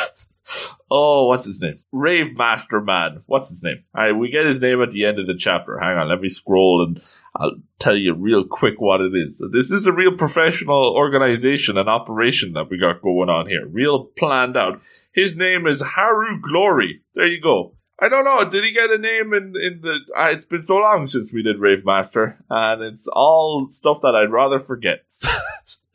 oh, 0.90 1.28
what's 1.28 1.44
his 1.44 1.60
name? 1.60 1.76
Rave 1.92 2.36
Master 2.36 2.80
Man. 2.80 3.22
What's 3.26 3.48
his 3.48 3.62
name? 3.62 3.84
All 3.94 4.02
right, 4.02 4.12
we 4.12 4.30
get 4.30 4.46
his 4.46 4.60
name 4.60 4.82
at 4.82 4.90
the 4.90 5.04
end 5.04 5.18
of 5.18 5.26
the 5.26 5.36
chapter. 5.36 5.78
Hang 5.78 5.98
on, 5.98 6.08
let 6.08 6.20
me 6.20 6.28
scroll 6.28 6.84
and 6.84 7.00
I'll 7.34 7.56
tell 7.78 7.96
you 7.96 8.12
real 8.12 8.44
quick 8.44 8.78
what 8.78 9.00
it 9.00 9.14
is. 9.14 9.42
This 9.52 9.70
is 9.70 9.86
a 9.86 9.92
real 9.92 10.16
professional 10.16 10.94
organization 10.94 11.78
and 11.78 11.88
operation 11.88 12.52
that 12.52 12.68
we 12.68 12.76
got 12.76 13.00
going 13.00 13.30
on 13.30 13.48
here. 13.48 13.66
Real 13.66 14.04
planned 14.04 14.56
out. 14.56 14.82
His 15.12 15.34
name 15.34 15.66
is 15.66 15.80
Haru 15.80 16.40
Glory. 16.40 17.00
There 17.14 17.26
you 17.26 17.40
go. 17.40 17.74
I 18.02 18.08
don't 18.08 18.24
know. 18.24 18.44
Did 18.44 18.64
he 18.64 18.72
get 18.72 18.90
a 18.90 18.98
name 18.98 19.32
in 19.32 19.54
in 19.54 19.80
the? 19.80 20.00
Uh, 20.16 20.30
it's 20.32 20.44
been 20.44 20.62
so 20.62 20.78
long 20.78 21.06
since 21.06 21.32
we 21.32 21.40
did 21.40 21.60
Rave 21.60 21.84
Master, 21.84 22.36
and 22.50 22.82
it's 22.82 23.06
all 23.06 23.68
stuff 23.68 24.00
that 24.02 24.16
I'd 24.16 24.32
rather 24.32 24.58
forget. 24.58 25.04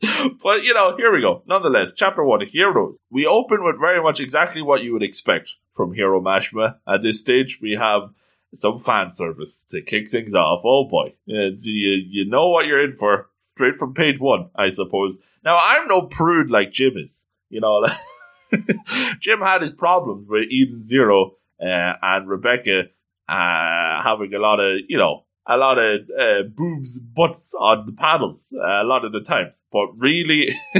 but 0.42 0.64
you 0.64 0.72
know, 0.72 0.96
here 0.96 1.12
we 1.12 1.20
go. 1.20 1.42
Nonetheless, 1.46 1.92
chapter 1.94 2.24
one, 2.24 2.40
Heroes. 2.46 2.98
We 3.10 3.26
open 3.26 3.62
with 3.62 3.78
very 3.78 4.02
much 4.02 4.20
exactly 4.20 4.62
what 4.62 4.82
you 4.82 4.94
would 4.94 5.02
expect 5.02 5.50
from 5.74 5.92
Hiro 5.92 6.18
Mashima. 6.18 6.76
At 6.88 7.02
this 7.02 7.20
stage, 7.20 7.58
we 7.60 7.72
have 7.72 8.14
some 8.54 8.78
fan 8.78 9.10
service 9.10 9.66
to 9.70 9.82
kick 9.82 10.10
things 10.10 10.32
off. 10.32 10.62
Oh 10.64 10.88
boy, 10.88 11.12
uh, 11.28 11.52
you 11.60 11.90
you 12.08 12.24
know 12.24 12.48
what 12.48 12.64
you're 12.64 12.82
in 12.82 12.94
for 12.94 13.28
straight 13.52 13.76
from 13.76 13.92
page 13.92 14.18
one, 14.18 14.48
I 14.56 14.70
suppose. 14.70 15.18
Now 15.44 15.58
I'm 15.60 15.86
no 15.86 16.02
prude 16.02 16.50
like 16.50 16.72
Jim 16.72 16.96
is. 16.96 17.26
You 17.50 17.60
know, 17.60 17.84
Jim 19.20 19.40
had 19.40 19.60
his 19.60 19.72
problems 19.72 20.26
with 20.26 20.44
Eden 20.50 20.82
Zero 20.82 21.34
uh, 21.60 21.92
and 22.02 22.28
Rebecca 22.28 22.82
uh, 23.28 24.02
having 24.02 24.32
a 24.34 24.38
lot 24.38 24.60
of, 24.60 24.80
you 24.88 24.98
know, 24.98 25.24
a 25.48 25.56
lot 25.56 25.78
of 25.78 26.00
uh, 26.18 26.42
boobs, 26.54 26.98
butts 26.98 27.54
on 27.58 27.86
the 27.86 27.92
panels 27.92 28.54
uh, 28.54 28.82
a 28.82 28.84
lot 28.84 29.04
of 29.04 29.12
the 29.12 29.20
times. 29.20 29.62
But 29.72 29.88
really, 29.96 30.54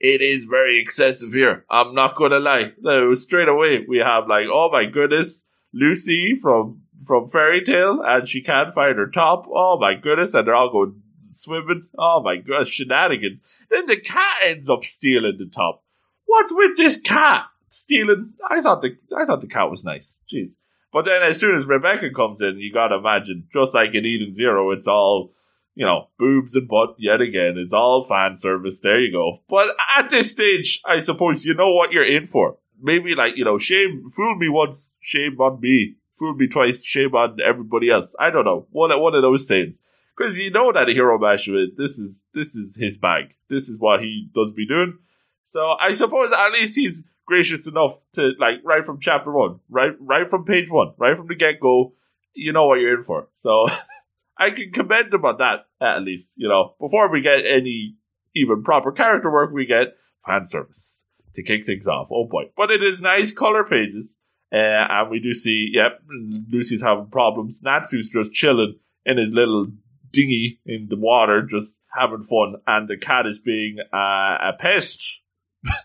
it 0.00 0.20
is 0.20 0.44
very 0.44 0.80
excessive 0.80 1.32
here. 1.32 1.64
I'm 1.70 1.94
not 1.94 2.16
going 2.16 2.32
to 2.32 2.40
lie. 2.40 2.72
No, 2.80 3.14
straight 3.14 3.48
away, 3.48 3.84
we 3.88 3.98
have 3.98 4.26
like, 4.26 4.46
oh 4.52 4.68
my 4.72 4.86
goodness, 4.86 5.46
Lucy 5.72 6.34
from 6.34 6.82
from 7.06 7.28
Fairy 7.28 7.62
Tail, 7.64 8.02
and 8.04 8.28
she 8.28 8.42
can't 8.42 8.74
find 8.74 8.98
her 8.98 9.06
top. 9.06 9.46
Oh 9.48 9.78
my 9.78 9.94
goodness, 9.94 10.34
and 10.34 10.46
they're 10.46 10.54
all 10.54 10.72
going 10.72 11.02
swimming. 11.28 11.86
Oh 11.96 12.22
my 12.22 12.36
gosh, 12.36 12.68
shenanigans. 12.70 13.40
Then 13.70 13.86
the 13.86 13.96
cat 13.96 14.38
ends 14.44 14.68
up 14.68 14.84
stealing 14.84 15.36
the 15.38 15.46
top. 15.46 15.84
What's 16.26 16.52
with 16.52 16.76
this 16.76 17.00
cat? 17.00 17.44
Stealing. 17.70 18.34
I 18.48 18.60
thought 18.60 18.82
the 18.82 18.98
I 19.16 19.24
thought 19.24 19.40
the 19.40 19.46
cat 19.46 19.70
was 19.70 19.82
nice. 19.82 20.20
Jeez. 20.30 20.56
But 20.92 21.06
then 21.06 21.22
as 21.22 21.38
soon 21.38 21.56
as 21.56 21.66
Rebecca 21.66 22.10
comes 22.10 22.42
in, 22.42 22.58
you 22.58 22.72
gotta 22.72 22.96
imagine, 22.96 23.48
just 23.52 23.74
like 23.74 23.94
in 23.94 24.04
Eden 24.04 24.34
Zero, 24.34 24.72
it's 24.72 24.88
all, 24.88 25.32
you 25.74 25.86
know, 25.86 26.08
boobs 26.18 26.54
and 26.56 26.68
butt 26.68 26.96
yet 26.98 27.20
again. 27.20 27.54
It's 27.56 27.72
all 27.72 28.02
fan 28.02 28.34
service. 28.34 28.80
There 28.80 29.00
you 29.00 29.12
go. 29.12 29.38
But 29.48 29.68
at 29.96 30.10
this 30.10 30.32
stage, 30.32 30.82
I 30.84 30.98
suppose 30.98 31.44
you 31.44 31.54
know 31.54 31.72
what 31.72 31.92
you're 31.92 32.04
in 32.04 32.26
for. 32.26 32.58
Maybe 32.82 33.14
like, 33.14 33.36
you 33.36 33.44
know, 33.44 33.58
shame, 33.58 34.08
fool 34.10 34.34
me 34.34 34.48
once, 34.48 34.96
shame 35.00 35.40
on 35.40 35.60
me. 35.60 35.96
Fool 36.18 36.34
me 36.34 36.48
twice, 36.48 36.82
shame 36.82 37.14
on 37.14 37.38
everybody 37.40 37.88
else. 37.88 38.14
I 38.18 38.30
don't 38.30 38.44
know. 38.44 38.66
One, 38.70 38.90
one 39.00 39.14
of 39.14 39.22
those 39.22 39.46
things. 39.46 39.80
Because 40.16 40.36
you 40.36 40.50
know 40.50 40.72
that 40.72 40.88
a 40.88 40.92
hero 40.92 41.18
mash, 41.18 41.48
this 41.78 41.98
is, 41.98 42.26
this 42.34 42.54
is 42.54 42.76
his 42.76 42.98
bag. 42.98 43.34
This 43.48 43.68
is 43.68 43.80
what 43.80 44.00
he 44.00 44.28
does 44.34 44.50
be 44.50 44.66
doing. 44.66 44.98
So 45.44 45.76
I 45.80 45.94
suppose 45.94 46.30
at 46.32 46.52
least 46.52 46.76
he's 46.76 47.04
gracious 47.30 47.68
enough 47.68 47.96
to 48.12 48.32
like 48.40 48.56
right 48.64 48.84
from 48.84 48.98
chapter 49.00 49.30
one, 49.30 49.60
right 49.70 49.92
right 50.00 50.28
from 50.28 50.44
page 50.44 50.68
one, 50.68 50.92
right 50.98 51.16
from 51.16 51.28
the 51.28 51.36
get 51.36 51.60
go, 51.60 51.94
you 52.34 52.52
know 52.52 52.66
what 52.66 52.80
you're 52.80 52.98
in 52.98 53.04
for. 53.04 53.28
So 53.36 53.66
I 54.38 54.50
can 54.50 54.72
commend 54.72 55.14
him 55.14 55.24
on 55.24 55.38
that 55.38 55.66
at 55.80 56.02
least. 56.02 56.32
You 56.36 56.48
know, 56.48 56.74
before 56.80 57.08
we 57.10 57.22
get 57.22 57.46
any 57.46 57.94
even 58.34 58.64
proper 58.64 58.90
character 58.90 59.30
work, 59.30 59.52
we 59.52 59.64
get 59.64 59.96
fan 60.26 60.44
service 60.44 61.04
to 61.36 61.42
kick 61.44 61.64
things 61.64 61.86
off. 61.86 62.08
Oh 62.10 62.24
boy! 62.24 62.50
But 62.56 62.72
it 62.72 62.82
is 62.82 63.00
nice 63.00 63.30
color 63.30 63.62
pages, 63.62 64.18
uh, 64.52 64.56
and 64.56 65.08
we 65.08 65.20
do 65.20 65.32
see, 65.32 65.70
yep, 65.72 66.02
Lucy's 66.50 66.82
having 66.82 67.06
problems. 67.06 67.62
Natsu's 67.62 68.08
just 68.08 68.32
chilling 68.32 68.74
in 69.06 69.18
his 69.18 69.32
little 69.32 69.68
dinghy 70.10 70.58
in 70.66 70.88
the 70.90 70.96
water, 70.96 71.42
just 71.42 71.84
having 71.96 72.22
fun, 72.22 72.56
and 72.66 72.88
the 72.88 72.96
cat 72.96 73.26
is 73.26 73.38
being 73.38 73.76
uh, 73.94 74.50
a 74.50 74.52
pest 74.58 75.19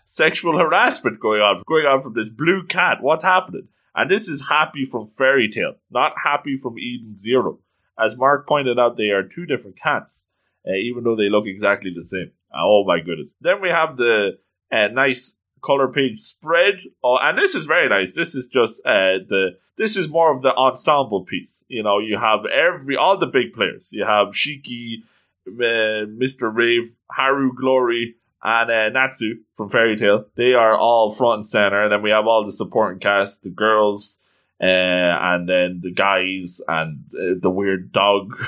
sexual 0.04 0.58
harassment 0.58 1.20
going 1.20 1.40
on, 1.40 1.62
going 1.66 1.86
on 1.86 2.02
from 2.02 2.14
this 2.14 2.28
blue 2.28 2.64
cat. 2.64 2.98
What's 3.00 3.22
happening? 3.22 3.68
And 3.94 4.10
this 4.10 4.28
is 4.28 4.48
Happy 4.48 4.84
from 4.84 5.06
Fairy 5.06 5.50
Tail, 5.50 5.74
not 5.90 6.12
Happy 6.22 6.56
from 6.56 6.78
Eden 6.78 7.16
Zero. 7.16 7.60
As 7.98 8.16
Mark 8.16 8.46
pointed 8.46 8.78
out, 8.78 8.96
they 8.96 9.08
are 9.08 9.22
two 9.22 9.46
different 9.46 9.78
cats, 9.78 10.28
uh, 10.68 10.74
even 10.74 11.04
though 11.04 11.16
they 11.16 11.30
look 11.30 11.46
exactly 11.46 11.92
the 11.94 12.04
same. 12.04 12.32
Oh 12.54 12.84
my 12.86 13.00
goodness. 13.00 13.34
Then 13.40 13.62
we 13.62 13.70
have 13.70 13.96
the 13.96 14.38
uh, 14.70 14.88
nice 14.88 15.36
color 15.62 15.88
page 15.88 16.20
spread. 16.20 16.74
Oh, 17.02 17.18
and 17.20 17.38
this 17.38 17.54
is 17.54 17.66
very 17.66 17.88
nice. 17.88 18.14
This 18.14 18.34
is 18.34 18.46
just 18.46 18.80
uh, 18.84 19.24
the 19.28 19.58
this 19.76 19.96
is 19.96 20.08
more 20.08 20.34
of 20.34 20.42
the 20.42 20.54
ensemble 20.54 21.24
piece. 21.24 21.64
You 21.68 21.82
know, 21.82 21.98
you 21.98 22.18
have 22.18 22.46
every 22.46 22.96
all 22.96 23.18
the 23.18 23.26
big 23.26 23.52
players. 23.54 23.88
You 23.90 24.04
have 24.04 24.28
Shiki, 24.28 25.02
uh, 25.46 26.06
Mr. 26.06 26.54
Rave, 26.54 26.94
Haru 27.10 27.52
Glory, 27.54 28.16
and 28.42 28.70
uh, 28.70 28.88
Natsu 28.90 29.36
from 29.56 29.70
Fairy 29.70 29.96
Tail. 29.96 30.26
They 30.36 30.54
are 30.54 30.76
all 30.76 31.10
front 31.12 31.36
and 31.36 31.46
center. 31.46 31.82
And 31.82 31.92
then 31.92 32.02
we 32.02 32.10
have 32.10 32.26
all 32.26 32.44
the 32.44 32.52
supporting 32.52 33.00
cast, 33.00 33.42
the 33.42 33.50
girls, 33.50 34.18
uh, 34.60 34.66
and 34.66 35.48
then 35.48 35.80
the 35.82 35.92
guys, 35.92 36.60
and 36.68 37.04
uh, 37.14 37.34
the 37.40 37.50
weird 37.50 37.92
dog. 37.92 38.36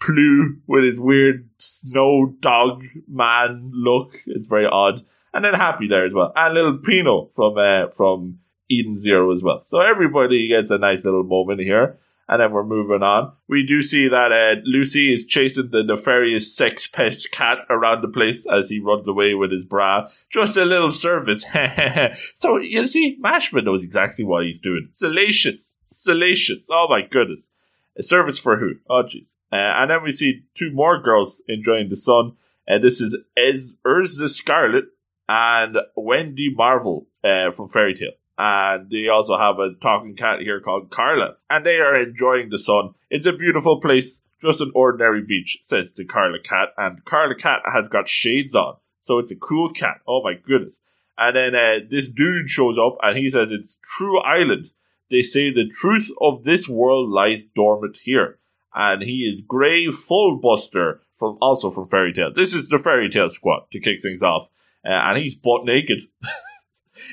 Plu 0.00 0.58
with 0.66 0.84
his 0.84 1.00
weird 1.00 1.48
snow 1.58 2.34
dog 2.40 2.84
man 3.08 3.70
look. 3.74 4.22
It's 4.26 4.46
very 4.46 4.66
odd. 4.66 5.04
And 5.32 5.44
then 5.44 5.54
Happy 5.54 5.88
there 5.88 6.06
as 6.06 6.12
well. 6.12 6.32
And 6.36 6.54
little 6.54 6.78
Pino 6.78 7.30
from 7.34 7.58
uh, 7.58 7.88
from 7.88 8.38
Eden 8.68 8.96
Zero 8.96 9.32
as 9.32 9.42
well. 9.42 9.62
So 9.62 9.80
everybody 9.80 10.48
gets 10.48 10.70
a 10.70 10.78
nice 10.78 11.04
little 11.04 11.24
moment 11.24 11.60
here. 11.60 11.98
And 12.28 12.40
then 12.40 12.50
we're 12.50 12.64
moving 12.64 13.04
on. 13.04 13.32
We 13.48 13.64
do 13.64 13.82
see 13.82 14.08
that 14.08 14.32
uh, 14.32 14.60
Lucy 14.64 15.12
is 15.12 15.26
chasing 15.26 15.70
the 15.70 15.84
nefarious 15.84 16.54
sex 16.54 16.86
pest 16.86 17.30
cat 17.30 17.58
around 17.70 18.02
the 18.02 18.08
place 18.08 18.46
as 18.46 18.68
he 18.68 18.80
runs 18.80 19.06
away 19.06 19.34
with 19.34 19.52
his 19.52 19.64
bra. 19.64 20.08
Just 20.30 20.56
a 20.56 20.64
little 20.64 20.90
service. 20.90 21.44
so 22.34 22.56
you 22.56 22.86
see, 22.88 23.16
Mashima 23.22 23.64
knows 23.64 23.82
exactly 23.82 24.24
what 24.24 24.44
he's 24.44 24.58
doing. 24.58 24.88
Salacious. 24.92 25.78
Salacious. 25.86 26.68
Oh 26.70 26.86
my 26.90 27.02
goodness. 27.08 27.48
A 27.96 28.02
service 28.02 28.38
for 28.38 28.56
who? 28.56 28.72
Oh 28.90 29.04
jeez. 29.04 29.34
Uh, 29.52 29.56
and 29.56 29.90
then 29.90 30.02
we 30.02 30.10
see 30.10 30.42
two 30.54 30.72
more 30.72 31.00
girls 31.00 31.42
enjoying 31.48 31.88
the 31.88 31.96
sun. 31.96 32.32
And 32.66 32.82
uh, 32.82 32.84
this 32.84 33.00
is 33.00 33.16
Ez- 33.36 33.74
Erza 33.86 34.28
Scarlet 34.28 34.86
and 35.28 35.76
Wendy 35.94 36.52
Marvel 36.52 37.06
uh, 37.22 37.52
from 37.52 37.68
Fairy 37.68 37.94
Tail 37.94 38.12
and 38.38 38.90
they 38.90 39.08
also 39.08 39.38
have 39.38 39.58
a 39.58 39.74
talking 39.80 40.14
cat 40.16 40.40
here 40.40 40.60
called 40.60 40.90
Carla, 40.90 41.36
and 41.48 41.64
they 41.64 41.76
are 41.76 41.96
enjoying 41.96 42.50
the 42.50 42.58
sun. 42.58 42.94
It's 43.10 43.26
a 43.26 43.32
beautiful 43.32 43.80
place, 43.80 44.22
just 44.42 44.60
an 44.60 44.72
ordinary 44.74 45.22
beach, 45.22 45.58
says 45.62 45.94
the 45.94 46.04
Carla 46.04 46.38
cat, 46.38 46.68
and 46.76 47.04
Carla 47.04 47.34
cat 47.34 47.60
has 47.72 47.88
got 47.88 48.08
shades 48.08 48.54
on, 48.54 48.76
so 49.00 49.18
it's 49.18 49.30
a 49.30 49.36
cool 49.36 49.72
cat. 49.72 50.00
Oh 50.06 50.22
my 50.22 50.34
goodness! 50.34 50.80
And 51.18 51.36
then 51.36 51.54
uh, 51.54 51.86
this 51.90 52.08
dude 52.08 52.50
shows 52.50 52.76
up, 52.78 52.98
and 53.02 53.16
he 53.18 53.28
says 53.28 53.50
it's 53.50 53.78
True 53.96 54.20
Island. 54.20 54.70
They 55.10 55.22
say 55.22 55.50
the 55.50 55.68
truth 55.68 56.10
of 56.20 56.44
this 56.44 56.68
world 56.68 57.08
lies 57.08 57.44
dormant 57.44 57.98
here, 58.02 58.38
and 58.74 59.02
he 59.02 59.20
is 59.32 59.40
Gray 59.40 59.86
Fullbuster 59.86 60.98
from 61.14 61.38
also 61.40 61.70
from 61.70 61.88
Fairy 61.88 62.12
Tail. 62.12 62.32
This 62.34 62.52
is 62.52 62.68
the 62.68 62.78
Fairy 62.78 63.08
Tail 63.08 63.30
squad 63.30 63.70
to 63.72 63.80
kick 63.80 64.02
things 64.02 64.22
off, 64.22 64.48
uh, 64.84 64.90
and 64.90 65.16
he's 65.16 65.34
butt 65.34 65.64
naked. 65.64 66.00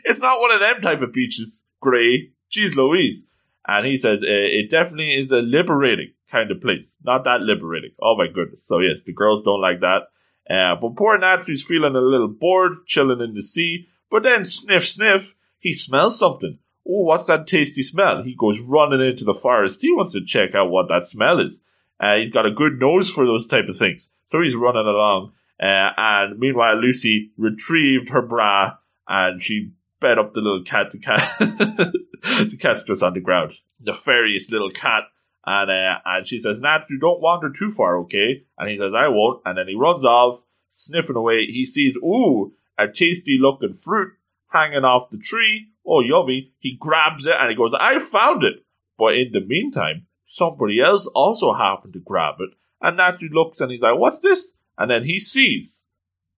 it's 0.04 0.20
not 0.20 0.40
one 0.40 0.52
of 0.52 0.60
them 0.60 0.82
type 0.82 1.02
of 1.02 1.14
beaches, 1.14 1.64
Gray. 1.82 2.32
Jeez 2.54 2.76
Louise. 2.76 3.26
And 3.68 3.86
he 3.86 3.98
says 3.98 4.22
uh, 4.22 4.26
it 4.28 4.70
definitely 4.70 5.16
is 5.16 5.32
a 5.32 5.38
liberating 5.38 6.14
kind 6.30 6.52
of 6.52 6.62
place. 6.62 6.98
Not 7.04 7.24
that 7.24 7.42
liberating. 7.42 7.92
Oh 8.02 8.16
my 8.18 8.28
goodness. 8.28 8.66
So 8.66 8.80
yes, 8.80 9.02
the 9.02 9.14
girls 9.14 9.42
don't 9.42 9.62
like 9.62 9.80
that. 9.80 10.10
Uh, 10.50 10.76
but 10.80 10.96
poor 10.96 11.18
Natsu's 11.18 11.64
feeling 11.64 11.96
a 11.96 12.02
little 12.02 12.28
bored, 12.28 12.86
chilling 12.86 13.22
in 13.22 13.34
the 13.34 13.42
sea. 13.42 13.88
But 14.12 14.24
then 14.24 14.44
sniff, 14.46 14.88
sniff, 14.88 15.36
he 15.60 15.74
smells 15.74 16.20
something. 16.20 16.60
Oh, 16.86 17.04
what's 17.04 17.26
that 17.26 17.48
tasty 17.48 17.82
smell? 17.82 18.24
He 18.24 18.36
goes 18.36 18.60
running 18.60 19.02
into 19.02 19.24
the 19.24 19.34
forest. 19.34 19.82
He 19.82 19.92
wants 19.92 20.12
to 20.12 20.26
check 20.26 20.54
out 20.54 20.70
what 20.70 20.90
that 20.90 21.06
smell 21.06 21.40
is. 21.40 21.62
Uh, 22.00 22.16
he's 22.18 22.30
got 22.30 22.46
a 22.46 22.52
good 22.52 22.80
nose 22.80 23.10
for 23.10 23.26
those 23.26 23.48
type 23.48 23.70
of 23.70 23.78
things. 23.78 24.10
So 24.26 24.42
he's 24.42 24.56
running 24.56 24.86
along. 24.86 25.32
Uh, 25.62 25.92
and 25.96 26.38
meanwhile, 26.38 26.76
Lucy 26.76 27.32
retrieved 27.38 28.10
her 28.10 28.22
bra 28.22 28.74
and 29.08 29.42
she 29.42 29.72
fed 30.04 30.20
up 30.20 30.34
the 30.34 30.42
little 30.42 30.64
cat. 30.64 30.92
The 30.92 31.00
cat, 31.00 31.20
the 31.40 32.58
cat's 32.60 32.84
just 32.84 33.04
on 33.04 33.14
the 33.14 33.22
ground. 33.22 33.54
Nefarious 33.80 34.52
little 34.52 34.70
cat. 34.70 35.04
And 35.46 35.72
uh, 35.72 36.00
and 36.06 36.28
she 36.28 36.40
says, 36.40 36.60
Nat, 36.60 36.86
you 36.90 37.00
don't 37.00 37.22
wander 37.22 37.50
too 37.50 37.72
far, 37.72 37.98
okay? 38.00 38.44
And 38.58 38.70
he 38.70 38.78
says, 38.78 38.92
I 38.96 39.08
won't. 39.08 39.42
And 39.46 39.58
then 39.58 39.68
he 39.68 39.76
runs 39.76 40.04
off, 40.04 40.44
sniffing 40.70 41.16
away. 41.16 41.46
He 41.46 41.66
sees, 41.66 41.96
ooh, 41.98 42.54
a 42.78 42.88
tasty 42.88 43.38
looking 43.40 43.74
fruit 43.74 44.14
hanging 44.50 44.84
off 44.84 45.10
the 45.10 45.18
tree. 45.18 45.68
Oh, 45.86 46.02
yummy. 46.02 46.52
He 46.60 46.78
grabs 46.80 47.26
it 47.26 47.36
and 47.38 47.50
he 47.50 47.56
goes, 47.56 47.74
I 47.74 48.00
found 48.00 48.44
it. 48.44 48.64
But 48.98 49.16
in 49.16 49.32
the 49.32 49.42
meantime, 49.42 50.08
somebody 50.26 50.80
else 50.80 51.08
also 51.08 51.54
happened 51.54 51.94
to 51.94 52.00
grab 52.00 52.36
it. 52.40 52.52
And 52.82 52.98
Natsu 52.98 53.30
looks 53.30 53.62
and 53.62 53.72
he's 53.72 53.82
like, 53.82 53.98
What's 53.98 54.20
this? 54.20 54.54
And 54.78 54.92
then 54.92 55.06
he 55.06 55.20
sees 55.20 55.88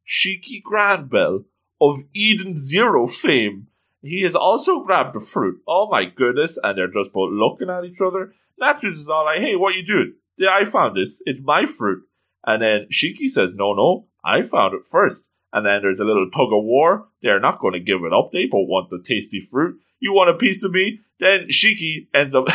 Shiki 0.08 0.62
Granbell 0.64 1.46
of 1.80 2.00
Eden 2.14 2.58
Zero 2.58 3.08
fame. 3.08 3.68
He 4.02 4.22
has 4.22 4.36
also 4.36 4.84
grabbed 4.84 5.16
the 5.16 5.20
fruit. 5.20 5.62
Oh 5.68 5.90
my 5.90 6.06
goodness. 6.06 6.60
And 6.62 6.78
they're 6.78 6.88
just 6.88 7.12
both 7.12 7.32
looking 7.32 7.70
at 7.70 7.86
each 7.86 8.02
other. 8.02 8.34
Natsus 8.60 9.00
is 9.00 9.10
all 9.10 9.26
like, 9.26 9.40
hey, 9.40 9.56
what 9.56 9.76
you 9.76 9.86
doing? 9.86 10.14
Yeah, 10.38 10.52
I 10.52 10.66
found 10.66 10.96
this. 10.96 11.22
It's 11.26 11.42
my 11.42 11.66
fruit. 11.66 12.04
And 12.46 12.62
then 12.62 12.88
Shiki 12.92 13.30
says, 13.30 13.50
no, 13.56 13.74
no, 13.74 14.08
I 14.24 14.44
found 14.44 14.76
it 14.76 14.86
first. 14.90 15.24
And 15.52 15.66
then 15.66 15.80
there's 15.82 16.00
a 16.00 16.06
little 16.06 16.30
tug 16.30 16.52
of 16.52 16.64
war. 16.64 17.08
They're 17.22 17.40
not 17.40 17.60
going 17.60 17.74
to 17.74 17.80
give 17.80 18.04
it 18.04 18.14
up. 18.14 18.32
They 18.32 18.46
both 18.46 18.68
want 18.68 18.90
the 18.90 19.02
tasty 19.04 19.40
fruit. 19.40 19.80
You 20.00 20.14
want 20.14 20.30
a 20.30 20.34
piece 20.34 20.64
of 20.64 20.72
me? 20.72 21.00
Then 21.20 21.48
Shiki 21.50 22.08
ends 22.14 22.36
up 22.36 22.48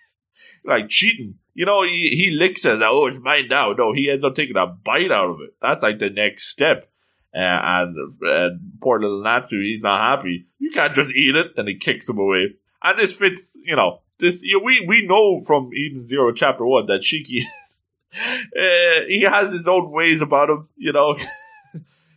like 0.64 0.88
cheating. 0.88 1.34
You 1.54 1.66
know, 1.66 1.82
he, 1.82 2.10
he 2.14 2.30
licks 2.30 2.64
it. 2.64 2.80
Oh, 2.82 3.06
it's 3.06 3.20
mine 3.20 3.48
now. 3.50 3.72
No, 3.72 3.92
he 3.92 4.10
ends 4.10 4.24
up 4.24 4.36
taking 4.36 4.56
a 4.56 4.66
bite 4.66 5.10
out 5.10 5.30
of 5.30 5.40
it. 5.40 5.54
That's 5.60 5.82
like 5.82 5.98
the 5.98 6.10
next 6.10 6.48
step. 6.48 6.88
And, 7.38 7.96
and 8.22 8.60
poor 8.80 8.98
little 8.98 9.22
Natsu, 9.22 9.60
he's 9.60 9.82
not 9.82 10.16
happy. 10.16 10.46
You 10.58 10.70
can't 10.70 10.94
just 10.94 11.14
eat 11.14 11.36
it, 11.36 11.48
and 11.56 11.68
he 11.68 11.76
kicks 11.76 12.08
him 12.08 12.18
away. 12.18 12.54
And 12.82 12.98
this 12.98 13.12
fits, 13.12 13.58
you 13.62 13.76
know, 13.76 14.00
this 14.18 14.42
you 14.42 14.58
know, 14.58 14.64
we 14.64 14.84
we 14.86 15.06
know 15.06 15.40
from 15.40 15.70
Eden 15.74 16.02
Zero 16.02 16.32
Chapter 16.32 16.64
One 16.64 16.86
that 16.86 17.02
Shiki, 17.02 17.42
uh, 18.14 19.04
he 19.08 19.22
has 19.22 19.52
his 19.52 19.68
own 19.68 19.90
ways 19.90 20.22
about 20.22 20.50
him, 20.50 20.68
you 20.76 20.92
know. 20.92 21.16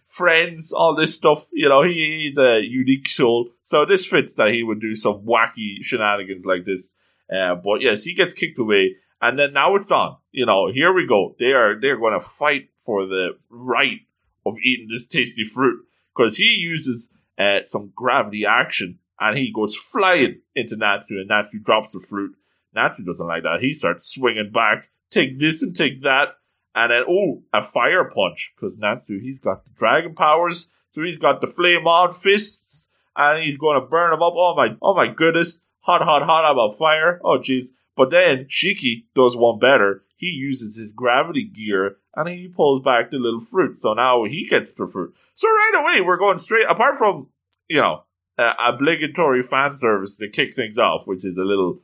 friends, 0.10 0.74
all 0.74 0.96
this 0.96 1.14
stuff. 1.14 1.48
You 1.54 1.70
know, 1.70 1.84
he, 1.84 2.24
he's 2.24 2.38
a 2.38 2.60
unique 2.62 3.08
soul. 3.08 3.50
So 3.64 3.86
this 3.86 4.06
fits 4.06 4.34
that 4.36 4.50
he 4.50 4.64
would 4.64 4.82
do 4.82 4.96
some 4.96 5.22
wacky 5.22 5.82
shenanigans 5.82 6.46
like 6.46 6.66
this. 6.66 6.96
Uh, 7.32 7.56
but 7.56 7.82
yes, 7.82 8.04
he 8.04 8.16
gets 8.16 8.34
kicked 8.34 8.58
away, 8.58 8.96
and 9.22 9.38
then 9.38 9.54
now 9.54 9.76
it's 9.76 9.92
on. 9.92 10.18
You 10.32 10.48
know, 10.48 10.72
here 10.72 10.92
we 10.92 11.06
go. 11.08 11.36
They 11.40 11.52
are 11.52 11.80
they're 11.80 12.00
going 12.00 12.20
to 12.20 12.26
fight 12.26 12.70
for 12.80 13.06
the 13.06 13.38
right 13.50 14.00
of 14.46 14.58
eating 14.64 14.88
this 14.90 15.08
tasty 15.08 15.44
fruit 15.44 15.86
because 16.16 16.38
he 16.38 16.56
uses 16.60 17.12
uh, 17.38 17.60
some 17.66 17.92
gravity 17.96 18.46
action 18.46 19.00
and 19.20 19.38
he 19.38 19.52
goes 19.54 19.76
flying 19.76 20.42
into 20.56 20.76
Natsu 20.76 21.16
and 21.16 21.28
Natsu 21.28 21.60
drops 21.60 21.92
the 21.92 22.00
fruit. 22.00 22.36
Natsu 22.74 23.04
doesn't 23.04 23.28
like 23.28 23.44
that. 23.44 23.62
He 23.62 23.74
starts 23.74 24.06
swinging 24.06 24.52
back, 24.52 24.90
take 25.10 25.40
this 25.40 25.62
and 25.62 25.76
take 25.76 26.02
that, 26.04 26.30
and 26.76 26.92
then 26.92 27.04
oh, 27.08 27.44
a 27.54 27.62
fire 27.62 28.06
punch 28.06 28.54
because 28.56 28.78
Natsu 28.78 29.20
he's 29.20 29.40
got 29.40 29.64
the 29.64 29.72
dragon 29.72 30.16
powers, 30.16 30.72
so 30.88 31.02
he's 31.02 31.18
got 31.18 31.42
the 31.42 31.48
flame 31.48 31.88
on 31.88 32.12
fists 32.12 32.90
and 33.16 33.44
he's 33.44 33.58
going 33.58 33.80
to 33.80 33.88
burn 33.88 34.12
them 34.12 34.22
up. 34.22 34.34
Oh 34.36 34.56
my, 34.56 34.70
oh 34.82 34.96
my 34.96 35.08
goodness, 35.08 35.62
hot, 35.82 36.02
hot, 36.02 36.24
hot 36.24 36.52
about 36.52 36.78
fire. 36.78 37.20
Oh 37.24 37.40
jeez. 37.40 37.68
But 37.96 38.12
then 38.12 38.46
Shiki 38.50 39.06
does 39.14 39.36
one 39.36 39.60
better. 39.60 40.06
He 40.20 40.28
uses 40.28 40.76
his 40.76 40.92
gravity 40.92 41.46
gear 41.46 41.96
and 42.14 42.28
he 42.28 42.50
pulls 42.50 42.84
back 42.84 43.10
the 43.10 43.18
little 43.18 43.40
fruit. 43.40 43.78
So 43.78 43.94
now 43.94 44.26
he 44.26 44.46
gets 44.46 44.76
the 44.76 44.86
fruit. 44.86 45.16
So 45.34 45.48
right 45.48 45.82
away, 45.82 46.02
we're 46.02 46.18
going 46.18 46.38
straight, 46.38 46.66
apart 46.70 46.98
from, 46.98 47.30
you 47.70 47.80
know, 47.80 48.04
uh, 48.38 48.54
obligatory 48.60 49.42
fan 49.42 49.74
service 49.74 50.18
to 50.18 50.28
kick 50.28 50.54
things 50.54 50.78
off, 50.78 51.08
which 51.08 51.24
is 51.24 51.38
a 51.38 51.44
little, 51.44 51.80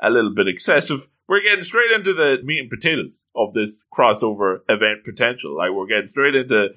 a 0.00 0.08
little 0.08 0.32
bit 0.32 0.46
excessive. 0.46 1.08
We're 1.28 1.42
getting 1.42 1.64
straight 1.64 1.90
into 1.90 2.14
the 2.14 2.38
meat 2.44 2.60
and 2.60 2.70
potatoes 2.70 3.26
of 3.34 3.54
this 3.54 3.82
crossover 3.92 4.60
event 4.68 5.02
potential. 5.04 5.56
Like 5.56 5.72
we're 5.72 5.88
getting 5.88 6.06
straight 6.06 6.36
into 6.36 6.68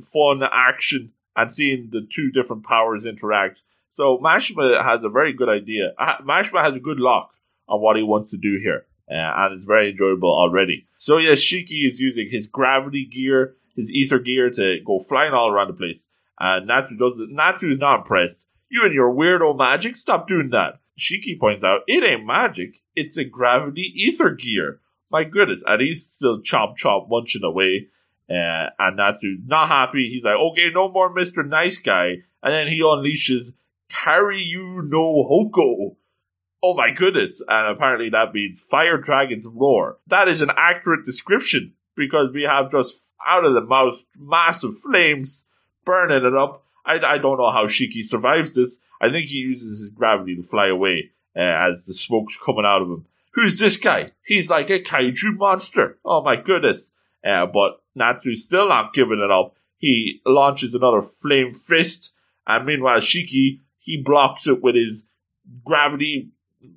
fun 0.00 0.42
action 0.44 1.10
and 1.34 1.50
seeing 1.50 1.88
the 1.90 2.06
two 2.08 2.30
different 2.30 2.62
powers 2.62 3.04
interact. 3.04 3.62
So 3.88 4.16
Mashima 4.18 4.80
has 4.84 5.02
a 5.02 5.08
very 5.08 5.32
good 5.32 5.48
idea. 5.48 5.92
Uh, 5.98 6.18
Mashima 6.18 6.62
has 6.62 6.76
a 6.76 6.80
good 6.80 7.00
lock 7.00 7.32
on 7.66 7.80
what 7.80 7.96
he 7.96 8.04
wants 8.04 8.30
to 8.30 8.36
do 8.36 8.60
here 8.62 8.86
and 9.14 9.54
it's 9.54 9.64
very 9.64 9.90
enjoyable 9.90 10.30
already. 10.30 10.86
So 10.98 11.18
yeah, 11.18 11.32
Shiki 11.32 11.86
is 11.86 12.00
using 12.00 12.28
his 12.30 12.46
gravity 12.46 13.04
gear, 13.04 13.56
his 13.76 13.90
ether 13.90 14.18
gear 14.18 14.50
to 14.50 14.78
go 14.86 14.98
flying 14.98 15.32
all 15.32 15.50
around 15.50 15.68
the 15.68 15.74
place. 15.74 16.08
And 16.38 16.66
Natsu 16.66 16.96
does 16.96 17.18
it. 17.18 17.30
Natsu 17.30 17.70
is 17.70 17.78
not 17.78 18.00
impressed. 18.00 18.42
You 18.68 18.82
and 18.84 18.94
your 18.94 19.12
weirdo 19.12 19.56
magic, 19.56 19.96
stop 19.96 20.26
doing 20.26 20.50
that. 20.50 20.80
Shiki 20.98 21.38
points 21.38 21.64
out, 21.64 21.80
it 21.86 22.04
ain't 22.04 22.26
magic, 22.26 22.80
it's 22.94 23.16
a 23.16 23.24
gravity 23.24 23.92
ether 23.94 24.30
gear. 24.30 24.80
My 25.10 25.24
goodness, 25.24 25.62
and 25.66 25.80
he's 25.82 26.06
still 26.06 26.40
chomp 26.40 26.78
chomp 26.78 27.08
munching 27.10 27.44
away. 27.44 27.88
Uh, 28.30 28.70
and 28.78 28.96
Natsu 28.96 29.36
not 29.44 29.68
happy. 29.68 30.08
He's 30.10 30.24
like, 30.24 30.36
okay, 30.36 30.70
no 30.72 30.90
more 30.90 31.14
Mr. 31.14 31.46
Nice 31.46 31.76
Guy. 31.76 32.22
And 32.42 32.54
then 32.54 32.68
he 32.68 32.80
unleashes 32.80 33.52
Karyu 33.90 34.88
no 34.88 35.24
Hoko. 35.28 35.96
Oh 36.62 36.74
my 36.74 36.90
goodness. 36.90 37.42
And 37.48 37.74
apparently 37.74 38.10
that 38.10 38.32
means 38.32 38.60
Fire 38.60 38.98
Dragon's 38.98 39.46
Roar. 39.46 39.98
That 40.06 40.28
is 40.28 40.40
an 40.40 40.50
accurate 40.56 41.04
description 41.04 41.74
because 41.96 42.30
we 42.32 42.42
have 42.42 42.70
just 42.70 43.00
out 43.26 43.44
of 43.44 43.54
the 43.54 43.60
mouth 43.60 44.04
massive 44.16 44.78
flames 44.78 45.46
burning 45.84 46.24
it 46.24 46.34
up. 46.34 46.64
I, 46.84 46.98
I 47.04 47.18
don't 47.18 47.38
know 47.38 47.50
how 47.50 47.66
Shiki 47.66 48.04
survives 48.04 48.54
this. 48.54 48.80
I 49.00 49.10
think 49.10 49.28
he 49.28 49.36
uses 49.36 49.80
his 49.80 49.90
gravity 49.90 50.36
to 50.36 50.42
fly 50.42 50.68
away 50.68 51.10
uh, 51.36 51.40
as 51.40 51.86
the 51.86 51.94
smoke's 51.94 52.36
coming 52.36 52.64
out 52.64 52.82
of 52.82 52.88
him. 52.88 53.06
Who's 53.34 53.58
this 53.58 53.76
guy? 53.76 54.12
He's 54.24 54.50
like 54.50 54.70
a 54.70 54.80
kaiju 54.80 55.36
monster. 55.36 55.98
Oh 56.04 56.22
my 56.22 56.36
goodness. 56.36 56.92
Uh, 57.24 57.46
but 57.46 57.80
Natsu's 57.98 58.44
still 58.44 58.68
not 58.68 58.94
giving 58.94 59.20
it 59.24 59.30
up. 59.30 59.54
He 59.78 60.20
launches 60.24 60.74
another 60.74 61.02
flame 61.02 61.52
fist, 61.52 62.12
and 62.46 62.66
meanwhile 62.66 63.00
Shiki, 63.00 63.60
he 63.78 64.00
blocks 64.00 64.46
it 64.46 64.62
with 64.62 64.76
his 64.76 65.06
gravity 65.64 66.30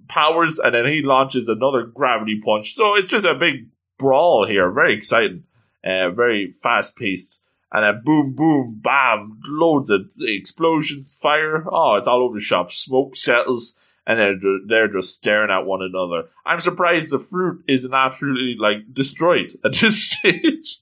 powers, 0.08 0.60
and 0.60 0.74
then 0.74 0.86
he 0.86 1.02
launches 1.02 1.48
another 1.48 1.84
gravity 1.84 2.42
punch. 2.44 2.74
So 2.74 2.96
it's 2.96 3.08
just 3.08 3.26
a 3.26 3.36
big 3.36 3.70
brawl 3.98 4.48
here. 4.48 4.72
Very 4.72 4.96
exciting. 4.96 5.44
Uh, 5.84 6.10
very 6.10 6.52
fast 6.52 6.96
paced 6.96 7.38
and 7.76 7.84
then 7.84 8.02
boom, 8.06 8.34
boom, 8.34 8.80
bam, 8.82 9.40
loads 9.48 9.90
of 9.90 10.10
explosions, 10.22 11.18
fire. 11.22 11.66
Oh, 11.70 11.96
it's 11.96 12.08
all 12.08 12.24
over 12.24 12.36
the 12.36 12.44
shop. 12.44 12.72
Smoke 12.72 13.18
settles, 13.18 13.78
and 14.08 14.18
they're 14.18 14.60
they're 14.66 14.88
just 14.88 15.16
staring 15.16 15.52
at 15.52 15.66
one 15.66 15.82
another. 15.82 16.30
I'm 16.46 16.62
surprised 16.62 17.12
the 17.12 17.20
fruit 17.20 17.66
isn't 17.68 17.94
absolutely 17.94 18.56
like 18.58 18.94
destroyed 18.94 19.58
at 19.66 19.74
this 19.76 20.04
stage. 20.10 20.80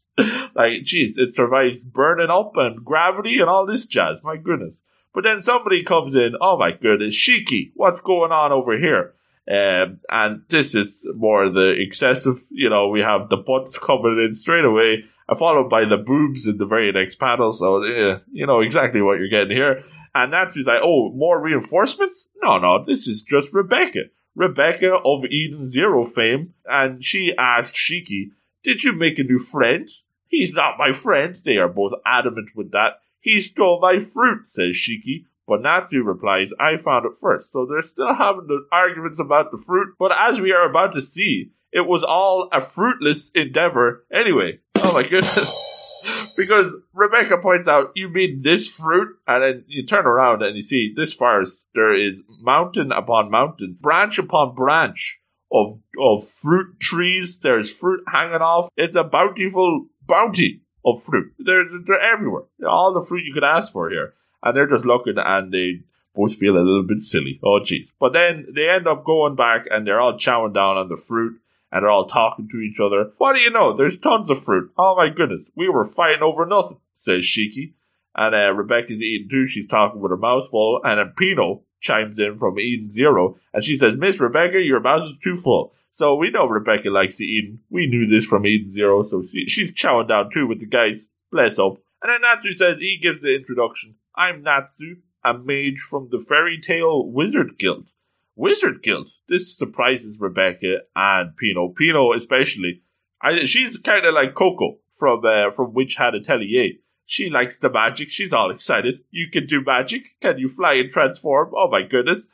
like, 0.54 0.84
geez, 0.84 1.18
it 1.18 1.34
survives 1.34 1.84
burning 1.84 2.30
up 2.30 2.56
and 2.58 2.86
gravity 2.86 3.40
and 3.40 3.50
all 3.50 3.66
this 3.66 3.88
jazz. 3.88 4.24
My 4.24 4.38
goodness. 4.38 4.84
But 5.14 5.24
then 5.24 5.40
somebody 5.40 5.84
comes 5.84 6.16
in. 6.16 6.34
Oh 6.42 6.58
my 6.58 6.72
goodness, 6.72 7.16
Shiki, 7.16 7.72
what's 7.76 8.02
going 8.02 8.32
on 8.32 8.52
over 8.52 8.78
here? 8.78 9.14
Um, 9.48 10.00
and 10.10 10.44
this 10.48 10.74
is 10.74 11.08
more 11.16 11.50
the 11.50 11.72
excessive. 11.72 12.44
You 12.50 12.70
know, 12.70 12.88
we 12.88 13.02
have 13.02 13.30
the 13.30 13.38
butts 13.38 13.78
coming 13.78 14.24
in 14.26 14.34
straight 14.34 14.66
away 14.66 15.04
followed 15.36 15.70
by 15.70 15.86
the 15.86 15.98
boobs 15.98 16.48
in 16.48 16.58
the 16.58 16.66
very 16.66 16.92
next 16.92 17.18
panel. 17.18 17.52
So, 17.52 17.84
yeah, 17.84 18.20
you 18.32 18.46
know 18.46 18.60
exactly 18.60 19.02
what 19.02 19.20
you're 19.20 19.30
getting 19.30 19.56
here. 19.56 19.84
And 20.16 20.32
Natsu's 20.32 20.68
like, 20.68 20.82
oh, 20.82 21.12
more 21.14 21.42
reinforcements? 21.42 22.32
No, 22.42 22.58
no, 22.60 22.84
this 22.86 23.08
is 23.08 23.22
just 23.22 23.54
Rebecca. 23.54 24.02
Rebecca 24.36 24.96
of 25.06 25.26
Eden 25.26 25.66
Zero 25.66 26.06
fame. 26.06 26.54
And 26.66 27.04
she 27.04 27.34
asked 27.38 27.76
Shiki, 27.76 28.32
did 28.64 28.84
you 28.84 28.94
make 28.94 29.20
a 29.20 29.24
new 29.24 29.40
friend? 29.40 29.88
He's 30.28 30.54
not 30.54 30.78
my 30.78 30.92
friend. 30.92 31.36
They 31.44 31.58
are 31.58 31.68
both 31.68 31.94
adamant 32.06 32.50
with 32.56 32.72
that. 32.72 33.00
He 33.24 33.40
stole 33.40 33.80
my 33.82 34.00
fruit, 34.00 34.46
says 34.46 34.76
Shiki. 34.76 35.26
But 35.48 35.62
Natsu 35.62 36.04
replies, 36.04 36.54
I 36.60 36.78
found 36.78 37.06
it 37.06 37.14
first. 37.20 37.52
So 37.52 37.66
they're 37.66 37.82
still 37.82 38.14
having 38.14 38.48
the 38.48 38.66
arguments 38.72 39.20
about 39.20 39.52
the 39.52 39.58
fruit. 39.58 39.96
But 39.98 40.12
as 40.18 40.40
we 40.40 40.52
are 40.52 40.70
about 40.70 40.94
to 40.94 41.02
see, 41.02 41.52
it 41.72 41.88
was 41.88 42.04
all 42.04 42.50
a 42.52 42.62
fruitless 42.62 43.32
endeavor 43.34 44.06
anyway. 44.14 44.60
Oh 44.76 44.94
my 44.94 45.04
goodness. 45.04 46.34
because 46.38 46.76
Rebecca 46.94 47.38
points 47.38 47.68
out, 47.68 47.92
you 47.96 48.10
mean 48.10 48.42
this 48.42 48.68
fruit? 48.68 49.16
And 49.26 49.44
then 49.44 49.64
you 49.68 49.86
turn 49.86 50.06
around 50.06 50.44
and 50.44 50.56
you 50.56 50.62
see 50.62 50.94
this 50.96 51.14
forest, 51.14 51.66
there 51.74 51.94
is 51.94 52.24
mountain 52.42 52.92
upon 52.92 53.32
mountain, 53.32 53.78
branch 53.80 54.20
upon 54.20 54.54
branch 54.54 55.22
of, 55.52 55.80
of 56.00 56.28
fruit 56.28 56.80
trees. 56.80 57.40
There's 57.40 57.72
fruit 57.72 58.04
hanging 58.12 58.42
off. 58.42 58.70
It's 58.76 58.96
a 58.96 59.04
bountiful 59.04 59.88
bounty 60.08 60.62
of 60.86 61.04
fruit. 61.04 61.34
There's, 61.40 61.72
they're 61.86 62.02
everywhere. 62.02 62.44
All 62.68 62.94
the 62.94 63.06
fruit 63.06 63.26
you 63.26 63.34
could 63.34 63.44
ask 63.44 63.72
for 63.72 63.90
here. 63.90 64.14
And 64.42 64.56
they're 64.56 64.68
just 64.68 64.86
looking 64.86 65.16
and 65.18 65.54
they 65.54 65.82
both 66.14 66.36
feel 66.36 66.56
a 66.56 66.60
little 66.60 66.84
bit 66.84 67.00
silly. 67.00 67.40
Oh, 67.44 67.60
jeez. 67.60 67.94
But 68.00 68.14
then 68.14 68.48
they 68.54 68.70
end 68.70 68.88
up 68.88 69.06
going 69.06 69.36
back 69.36 69.66
and 69.70 69.88
they're 69.88 70.02
all 70.02 70.14
chowing 70.14 70.54
down 70.54 70.78
on 70.78 70.90
the 70.90 70.98
fruit 70.98 71.40
and 71.72 71.84
they're 71.84 71.90
all 71.90 72.08
talking 72.08 72.48
to 72.52 72.58
each 72.58 72.80
other. 72.80 73.12
What 73.18 73.34
do 73.34 73.42
you 73.42 73.50
know? 73.50 73.76
There's 73.76 73.98
tons 73.98 74.30
of 74.30 74.44
fruit. 74.44 74.72
Oh 74.78 74.96
my 74.96 75.10
goodness, 75.10 75.50
we 75.56 75.70
were 75.70 75.86
fighting 75.86 76.22
over 76.22 76.46
nothing, 76.46 76.78
says 76.94 77.24
Shiki. 77.24 77.74
And 78.16 78.36
uh, 78.36 78.54
Rebecca's 78.54 79.02
eating 79.02 79.28
too. 79.30 79.48
She's 79.48 79.66
talking 79.66 80.00
with 80.00 80.12
her 80.12 80.18
mouth 80.18 80.50
full. 80.50 80.82
And 80.84 81.00
then 81.00 81.14
Pino 81.18 81.64
chimes 81.84 82.18
in 82.18 82.38
from 82.38 82.60
Eden 82.60 82.90
Zero. 82.90 83.38
And 83.54 83.64
she 83.64 83.78
says, 83.78 83.96
Miss 83.96 84.20
Rebecca, 84.20 84.60
your 84.60 84.80
mouth 84.80 85.04
is 85.04 85.18
too 85.22 85.36
full. 85.36 85.74
So 85.92 86.16
we 86.16 86.32
know 86.32 86.48
Rebecca 86.48 86.90
likes 86.90 87.18
to 87.18 87.26
eat. 87.26 87.60
We 87.70 87.86
knew 87.86 88.08
this 88.08 88.26
from 88.26 88.48
Eden 88.48 88.70
Zero. 88.70 89.04
So 89.04 89.22
she, 89.22 89.46
she's 89.48 89.72
chowing 89.72 90.08
down 90.08 90.32
too 90.32 90.48
with 90.48 90.60
the 90.60 90.66
guys. 90.66 91.06
Bless 91.32 91.60
up. 91.60 91.78
And 92.02 92.12
then 92.12 92.22
Natsu 92.22 92.54
says, 92.54 92.80
he 92.80 92.98
gives 93.02 93.22
the 93.22 93.36
introduction. 93.36 93.96
I'm 94.16 94.42
Natsu, 94.42 94.98
a 95.24 95.34
mage 95.34 95.80
from 95.80 96.10
the 96.10 96.20
Fairy 96.20 96.60
Tail 96.60 97.06
Wizard 97.06 97.60
Guild. 97.60 97.88
Wizard 98.36 98.82
Guild. 98.82 99.10
This 99.30 99.56
surprises 99.56 100.20
Rebecca 100.20 100.78
and 100.96 101.38
Pino. 101.38 101.70
Pino 101.70 102.14
especially. 102.14 102.82
I, 103.22 103.46
she's 103.46 103.78
kind 103.78 104.06
of 104.06 104.14
like 104.14 104.34
Coco 104.34 104.80
from 104.92 105.24
uh, 105.26 105.52
from 105.52 105.74
Witch 105.74 105.96
Hat 105.98 106.16
Atelier. 106.16 106.74
She 107.06 107.30
likes 107.30 107.60
the 107.60 107.70
magic. 107.70 108.10
She's 108.10 108.34
all 108.34 108.52
excited. 108.52 109.04
You 109.12 109.30
can 109.30 109.46
do 109.46 109.64
magic. 109.64 110.20
Can 110.22 110.38
you 110.38 110.48
fly 110.48 110.74
and 110.74 110.92
transform? 110.92 111.52
Oh 111.56 111.70
my 111.70 111.84
goodness. 111.84 112.28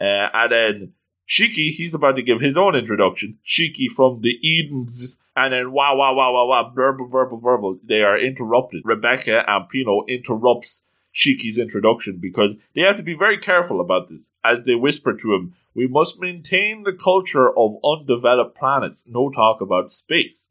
Uh, 0.00 0.28
and 0.32 0.52
then 0.52 0.92
Shiki, 1.28 1.72
he's 1.72 1.94
about 1.94 2.16
to 2.16 2.22
give 2.22 2.40
his 2.40 2.56
own 2.56 2.74
introduction. 2.74 3.38
Shiki 3.46 3.88
from 3.94 4.20
the 4.20 4.38
Edens. 4.42 5.18
And 5.34 5.52
then 5.52 5.72
wow, 5.72 5.96
wow, 5.96 6.14
wow, 6.14 6.32
wow, 6.32 6.46
wow, 6.46 6.72
verbal, 6.74 7.08
verbal, 7.08 7.38
burble. 7.38 7.78
They 7.82 8.02
are 8.02 8.18
interrupted. 8.18 8.82
Rebecca 8.84 9.44
and 9.48 9.68
Pino 9.68 10.04
interrupts 10.08 10.84
Shiki's 11.14 11.58
introduction 11.58 12.18
because 12.20 12.56
they 12.74 12.82
have 12.82 12.96
to 12.96 13.02
be 13.02 13.14
very 13.14 13.38
careful 13.38 13.80
about 13.80 14.08
this. 14.08 14.30
As 14.44 14.64
they 14.64 14.74
whisper 14.74 15.14
to 15.14 15.34
him, 15.34 15.54
we 15.74 15.86
must 15.86 16.20
maintain 16.20 16.82
the 16.82 16.92
culture 16.92 17.56
of 17.56 17.76
undeveloped 17.84 18.56
planets, 18.56 19.04
no 19.06 19.30
talk 19.30 19.60
about 19.60 19.90
space. 19.90 20.50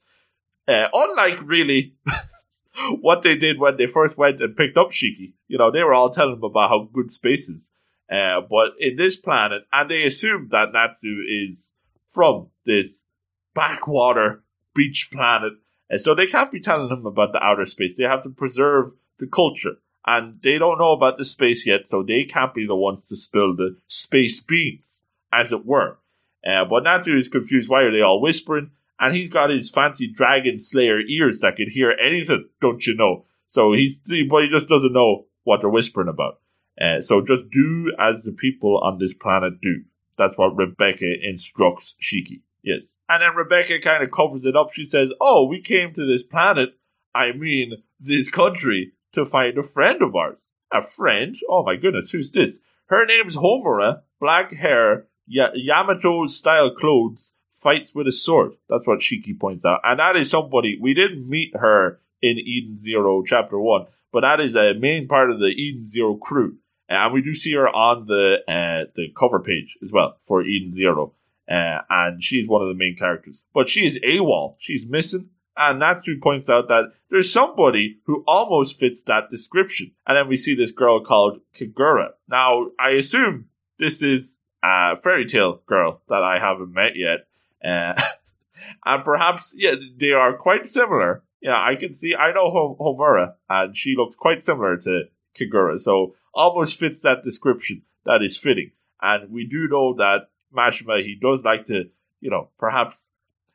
Uh, 0.67 0.87
unlike 0.93 1.39
really 1.43 1.95
what 3.01 3.23
they 3.23 3.35
did 3.35 3.59
when 3.59 3.77
they 3.77 3.87
first 3.87 4.17
went 4.17 4.41
and 4.41 4.55
picked 4.55 4.77
up 4.77 4.91
Shiki. 4.91 5.33
You 5.47 5.57
know, 5.57 5.71
they 5.71 5.83
were 5.83 5.93
all 5.93 6.09
telling 6.09 6.37
him 6.37 6.43
about 6.43 6.69
how 6.69 6.89
good 6.91 7.09
space 7.09 7.49
is. 7.49 7.71
Uh, 8.11 8.41
but 8.49 8.71
in 8.79 8.97
this 8.97 9.15
planet, 9.15 9.63
and 9.71 9.89
they 9.89 10.03
assume 10.03 10.49
that 10.51 10.73
Natsu 10.73 11.23
is 11.27 11.73
from 12.13 12.47
this 12.65 13.05
backwater 13.53 14.43
beach 14.75 15.09
planet, 15.11 15.53
and 15.89 15.99
so 15.99 16.13
they 16.13 16.27
can't 16.27 16.51
be 16.51 16.59
telling 16.59 16.89
him 16.89 17.05
about 17.05 17.31
the 17.31 17.43
outer 17.43 17.65
space. 17.65 17.95
They 17.95 18.03
have 18.03 18.23
to 18.23 18.29
preserve 18.29 18.91
the 19.17 19.27
culture 19.27 19.77
and 20.05 20.39
they 20.41 20.57
don't 20.57 20.79
know 20.79 20.93
about 20.93 21.17
the 21.17 21.25
space 21.25 21.65
yet, 21.65 21.85
so 21.85 22.03
they 22.03 22.23
can't 22.23 22.53
be 22.53 22.65
the 22.65 22.75
ones 22.75 23.07
to 23.07 23.15
spill 23.15 23.55
the 23.55 23.77
space 23.87 24.41
beans, 24.41 25.03
as 25.31 25.51
it 25.51 25.65
were. 25.65 25.97
Uh, 26.45 26.65
but 26.65 26.83
Natsu 26.83 27.15
is 27.15 27.27
confused. 27.27 27.69
Why 27.69 27.83
are 27.83 27.91
they 27.91 28.01
all 28.01 28.19
whispering? 28.19 28.71
And 29.01 29.15
he's 29.15 29.29
got 29.29 29.49
his 29.49 29.69
fancy 29.69 30.07
dragon 30.07 30.59
slayer 30.59 30.99
ears 30.99 31.39
that 31.39 31.57
can 31.57 31.69
hear 31.69 31.91
anything, 31.91 32.47
don't 32.61 32.85
you 32.85 32.95
know? 32.95 33.25
So 33.47 33.73
he's, 33.73 33.99
but 34.29 34.43
he 34.43 34.49
just 34.49 34.69
doesn't 34.69 34.93
know 34.93 35.25
what 35.43 35.61
they're 35.61 35.69
whispering 35.69 36.07
about. 36.07 36.39
Uh, 36.79 37.01
so 37.01 37.21
just 37.21 37.49
do 37.49 37.91
as 37.99 38.23
the 38.23 38.31
people 38.31 38.79
on 38.83 38.99
this 38.99 39.13
planet 39.13 39.59
do. 39.59 39.83
That's 40.17 40.37
what 40.37 40.55
Rebecca 40.55 41.11
instructs 41.21 41.95
Shiki. 42.01 42.41
Yes. 42.63 42.99
And 43.09 43.23
then 43.23 43.35
Rebecca 43.35 43.81
kind 43.83 44.03
of 44.03 44.11
covers 44.11 44.45
it 44.45 44.55
up. 44.55 44.71
She 44.71 44.85
says, 44.85 45.11
Oh, 45.19 45.45
we 45.45 45.61
came 45.61 45.93
to 45.93 46.05
this 46.05 46.23
planet, 46.23 46.69
I 47.13 47.31
mean, 47.31 47.83
this 47.99 48.29
country, 48.29 48.93
to 49.13 49.25
find 49.25 49.57
a 49.57 49.63
friend 49.63 50.01
of 50.01 50.15
ours. 50.15 50.53
A 50.71 50.81
friend? 50.81 51.35
Oh 51.49 51.63
my 51.63 51.75
goodness, 51.75 52.11
who's 52.11 52.31
this? 52.31 52.59
Her 52.85 53.05
name's 53.05 53.35
Homura, 53.35 54.01
black 54.19 54.53
hair, 54.53 55.07
Yamato 55.27 56.25
style 56.27 56.73
clothes, 56.75 57.33
fights 57.61 57.93
with 57.93 58.07
a 58.07 58.11
sword. 58.11 58.53
That's 58.69 58.87
what 58.87 58.99
Shiki 58.99 59.39
points 59.39 59.65
out. 59.65 59.81
And 59.83 59.99
that 59.99 60.15
is 60.15 60.29
somebody, 60.29 60.77
we 60.81 60.93
didn't 60.93 61.29
meet 61.29 61.55
her 61.55 61.99
in 62.21 62.37
Eden 62.37 62.77
Zero 62.77 63.23
Chapter 63.25 63.59
1, 63.59 63.85
but 64.11 64.21
that 64.21 64.39
is 64.39 64.55
a 64.55 64.73
main 64.73 65.07
part 65.07 65.31
of 65.31 65.39
the 65.39 65.47
Eden 65.47 65.85
Zero 65.85 66.15
crew. 66.15 66.57
And 66.89 67.13
we 67.13 67.21
do 67.21 67.33
see 67.33 67.53
her 67.53 67.69
on 67.69 68.05
the 68.07 68.39
uh, 68.47 68.91
the 68.95 69.13
cover 69.17 69.39
page 69.39 69.77
as 69.81 69.93
well 69.93 70.17
for 70.23 70.43
Eden 70.43 70.73
Zero. 70.73 71.13
Uh, 71.49 71.79
and 71.89 72.21
she's 72.21 72.47
one 72.47 72.61
of 72.61 72.67
the 72.67 72.73
main 72.73 72.95
characters. 72.97 73.45
But 73.53 73.69
she 73.69 73.85
is 73.85 73.97
AWOL. 73.99 74.55
She's 74.59 74.85
missing. 74.85 75.29
And 75.55 75.79
Natsu 75.79 76.19
points 76.19 76.49
out 76.49 76.67
that 76.67 76.91
there's 77.09 77.31
somebody 77.31 77.99
who 78.05 78.23
almost 78.27 78.77
fits 78.77 79.01
that 79.03 79.29
description. 79.29 79.91
And 80.05 80.17
then 80.17 80.27
we 80.27 80.37
see 80.37 80.55
this 80.55 80.71
girl 80.71 81.01
called 81.01 81.39
Kagura. 81.53 82.09
Now, 82.29 82.67
I 82.79 82.91
assume 82.91 83.49
this 83.79 84.01
is 84.01 84.41
a 84.63 84.95
Fairy 84.97 85.25
Tail 85.25 85.61
girl 85.65 86.01
that 86.09 86.23
I 86.23 86.39
haven't 86.39 86.73
met 86.73 86.95
yet. 86.95 87.27
Uh, 87.63 88.01
and 88.85 89.03
perhaps, 89.03 89.53
yeah, 89.57 89.75
they 89.99 90.11
are 90.11 90.35
quite 90.35 90.65
similar. 90.65 91.23
Yeah, 91.41 91.57
I 91.57 91.75
can 91.75 91.93
see, 91.93 92.15
I 92.15 92.31
know 92.33 92.75
Homura, 92.79 93.33
and 93.49 93.75
she 93.75 93.95
looks 93.97 94.15
quite 94.15 94.41
similar 94.41 94.77
to 94.77 95.03
Kagura. 95.39 95.79
So 95.79 96.15
almost 96.33 96.77
fits 96.77 96.99
that 97.01 97.23
description 97.23 97.81
that 98.05 98.21
is 98.21 98.37
fitting. 98.37 98.71
And 99.01 99.31
we 99.31 99.45
do 99.45 99.67
know 99.67 99.95
that 99.95 100.29
Mashima, 100.55 101.03
he 101.03 101.17
does 101.19 101.43
like 101.43 101.65
to, 101.65 101.85
you 102.19 102.29
know, 102.29 102.49
perhaps 102.59 103.11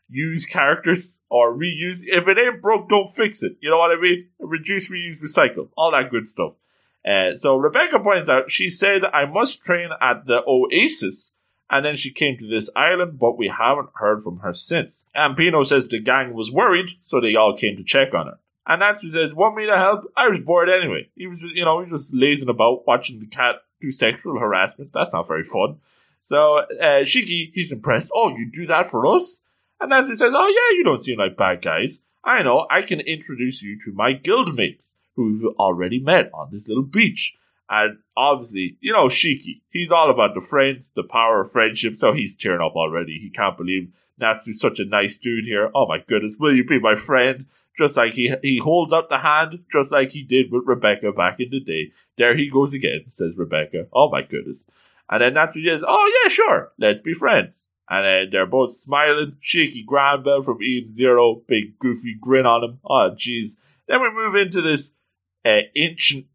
use 0.08 0.44
characters 0.44 1.20
or 1.28 1.56
reuse. 1.56 2.00
If 2.04 2.28
it 2.28 2.38
ain't 2.38 2.62
broke, 2.62 2.88
don't 2.88 3.08
fix 3.08 3.42
it. 3.42 3.56
You 3.60 3.70
know 3.70 3.78
what 3.78 3.96
I 3.96 4.00
mean? 4.00 4.28
Reduce, 4.38 4.88
reuse, 4.88 5.20
recycle, 5.20 5.68
all 5.76 5.92
that 5.92 6.10
good 6.10 6.26
stuff. 6.26 6.52
Uh, 7.06 7.34
so 7.36 7.56
Rebecca 7.56 8.00
points 8.00 8.28
out 8.28 8.50
she 8.50 8.68
said, 8.68 9.04
"I 9.04 9.26
must 9.26 9.62
train 9.62 9.90
at 10.00 10.26
the 10.26 10.42
Oasis." 10.46 11.32
And 11.68 11.84
then 11.84 11.96
she 11.96 12.10
came 12.10 12.38
to 12.38 12.46
this 12.46 12.70
island, 12.76 13.18
but 13.18 13.36
we 13.36 13.48
haven't 13.48 13.90
heard 13.94 14.22
from 14.22 14.38
her 14.38 14.54
since. 14.54 15.06
And 15.14 15.36
Pino 15.36 15.64
says 15.64 15.88
the 15.88 15.98
gang 15.98 16.32
was 16.32 16.50
worried, 16.50 16.90
so 17.02 17.20
they 17.20 17.34
all 17.34 17.56
came 17.56 17.76
to 17.76 17.82
check 17.82 18.14
on 18.14 18.26
her. 18.26 18.38
And 18.66 18.80
Natsu 18.80 19.10
says, 19.10 19.34
Want 19.34 19.56
me 19.56 19.66
to 19.66 19.76
help? 19.76 20.12
I 20.16 20.28
was 20.28 20.40
bored 20.40 20.68
anyway. 20.68 21.08
He 21.16 21.26
was, 21.26 21.42
you 21.42 21.64
know, 21.64 21.82
he 21.82 21.90
was 21.90 22.02
just 22.02 22.14
lazing 22.14 22.48
about 22.48 22.86
watching 22.86 23.20
the 23.20 23.26
cat 23.26 23.56
do 23.80 23.92
sexual 23.92 24.38
harassment. 24.38 24.92
That's 24.92 25.12
not 25.12 25.28
very 25.28 25.44
fun. 25.44 25.76
So 26.20 26.58
uh, 26.58 27.04
Shiki, 27.04 27.50
he's 27.52 27.72
impressed. 27.72 28.10
Oh, 28.14 28.30
you 28.36 28.50
do 28.50 28.66
that 28.66 28.88
for 28.88 29.06
us? 29.06 29.42
And 29.80 29.90
Natsu 29.90 30.14
says, 30.14 30.32
Oh, 30.34 30.48
yeah, 30.48 30.76
you 30.76 30.84
don't 30.84 31.02
seem 31.02 31.18
like 31.18 31.36
bad 31.36 31.62
guys. 31.62 32.02
I 32.24 32.42
know, 32.42 32.66
I 32.68 32.82
can 32.82 33.00
introduce 33.00 33.62
you 33.62 33.78
to 33.84 33.92
my 33.92 34.12
guildmates 34.12 34.94
who 35.14 35.32
we've 35.32 35.54
already 35.58 36.00
met 36.00 36.30
on 36.34 36.48
this 36.50 36.66
little 36.66 36.82
beach. 36.82 37.36
And 37.68 37.98
obviously, 38.16 38.76
you 38.80 38.92
know, 38.92 39.08
Shiki, 39.08 39.62
he's 39.70 39.90
all 39.90 40.10
about 40.10 40.34
the 40.34 40.40
friends, 40.40 40.92
the 40.92 41.02
power 41.02 41.40
of 41.40 41.50
friendship, 41.50 41.96
so 41.96 42.12
he's 42.12 42.36
tearing 42.36 42.60
up 42.60 42.76
already. 42.76 43.18
He 43.20 43.30
can't 43.30 43.56
believe 43.56 43.92
Natsu's 44.18 44.60
such 44.60 44.78
a 44.78 44.84
nice 44.84 45.16
dude 45.16 45.44
here. 45.44 45.70
Oh 45.74 45.86
my 45.86 45.98
goodness, 46.06 46.36
will 46.38 46.54
you 46.54 46.64
be 46.64 46.78
my 46.78 46.94
friend? 46.94 47.46
Just 47.76 47.96
like 47.96 48.14
he 48.14 48.32
he 48.42 48.58
holds 48.58 48.92
out 48.92 49.08
the 49.08 49.18
hand, 49.18 49.64
just 49.70 49.92
like 49.92 50.10
he 50.10 50.22
did 50.22 50.50
with 50.50 50.62
Rebecca 50.64 51.12
back 51.12 51.40
in 51.40 51.50
the 51.50 51.60
day. 51.60 51.92
There 52.16 52.36
he 52.36 52.48
goes 52.48 52.72
again, 52.72 53.04
says 53.08 53.36
Rebecca. 53.36 53.86
Oh 53.92 54.10
my 54.10 54.22
goodness. 54.22 54.66
And 55.10 55.22
then 55.22 55.34
Natsu 55.34 55.62
says, 55.62 55.84
Oh 55.86 56.20
yeah, 56.22 56.28
sure, 56.28 56.72
let's 56.78 57.00
be 57.00 57.12
friends. 57.12 57.68
And 57.88 58.04
then 58.04 58.30
they're 58.32 58.46
both 58.46 58.72
smiling. 58.72 59.36
Shiki 59.42 59.84
Granbell 59.84 60.44
from 60.44 60.62
Eden 60.62 60.90
Zero, 60.90 61.42
big 61.46 61.78
goofy 61.78 62.16
grin 62.18 62.46
on 62.46 62.64
him. 62.64 62.80
Oh 62.84 63.10
jeez. 63.14 63.56
Then 63.86 64.00
we 64.00 64.10
move 64.10 64.34
into 64.34 64.62
this 64.62 64.92
uh, 65.44 65.60
ancient 65.76 66.26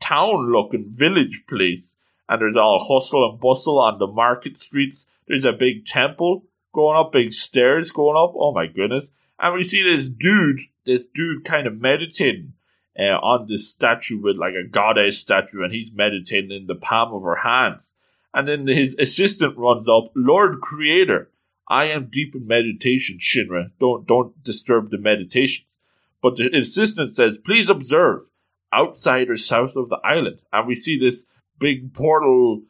town 0.00 0.52
looking 0.52 0.92
village 0.94 1.44
place. 1.48 1.98
And 2.28 2.40
there's 2.40 2.56
all 2.56 2.84
hustle 2.84 3.30
and 3.30 3.40
bustle 3.40 3.78
on 3.78 3.98
the 3.98 4.06
market 4.06 4.56
streets. 4.56 5.06
There's 5.28 5.44
a 5.44 5.52
big 5.52 5.86
temple 5.86 6.44
going 6.72 6.98
up, 6.98 7.12
big 7.12 7.32
stairs 7.32 7.90
going 7.90 8.16
up. 8.16 8.34
Oh 8.36 8.52
my 8.52 8.66
goodness. 8.66 9.12
And 9.38 9.54
we 9.54 9.64
see 9.64 9.82
this 9.82 10.08
dude, 10.08 10.60
this 10.84 11.06
dude 11.06 11.44
kind 11.44 11.66
of 11.66 11.80
meditating 11.80 12.54
uh, 12.98 13.18
on 13.18 13.46
this 13.48 13.68
statue 13.68 14.20
with 14.20 14.36
like 14.36 14.54
a 14.54 14.66
goddess 14.66 15.18
statue, 15.18 15.62
and 15.62 15.72
he's 15.72 15.92
meditating 15.92 16.50
in 16.50 16.66
the 16.66 16.74
palm 16.74 17.12
of 17.12 17.22
her 17.22 17.36
hands. 17.36 17.94
And 18.32 18.48
then 18.48 18.66
his 18.66 18.94
assistant 18.98 19.56
runs 19.56 19.88
up, 19.88 20.10
Lord 20.14 20.60
Creator, 20.60 21.30
I 21.68 21.86
am 21.86 22.08
deep 22.10 22.34
in 22.34 22.46
meditation, 22.46 23.18
Shinra. 23.18 23.70
Don't 23.80 24.06
don't 24.06 24.42
disturb 24.42 24.90
the 24.90 24.98
meditations. 24.98 25.80
But 26.22 26.36
the 26.36 26.56
assistant 26.56 27.10
says, 27.10 27.38
please 27.38 27.68
observe 27.68 28.30
outside 28.72 29.28
or 29.30 29.36
south 29.36 29.76
of 29.76 29.88
the 29.88 29.98
island. 30.04 30.40
And 30.52 30.66
we 30.66 30.74
see 30.74 30.98
this 30.98 31.26
big 31.58 31.94
portal 31.94 32.62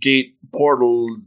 gate 0.00 0.36
portal 0.52 1.18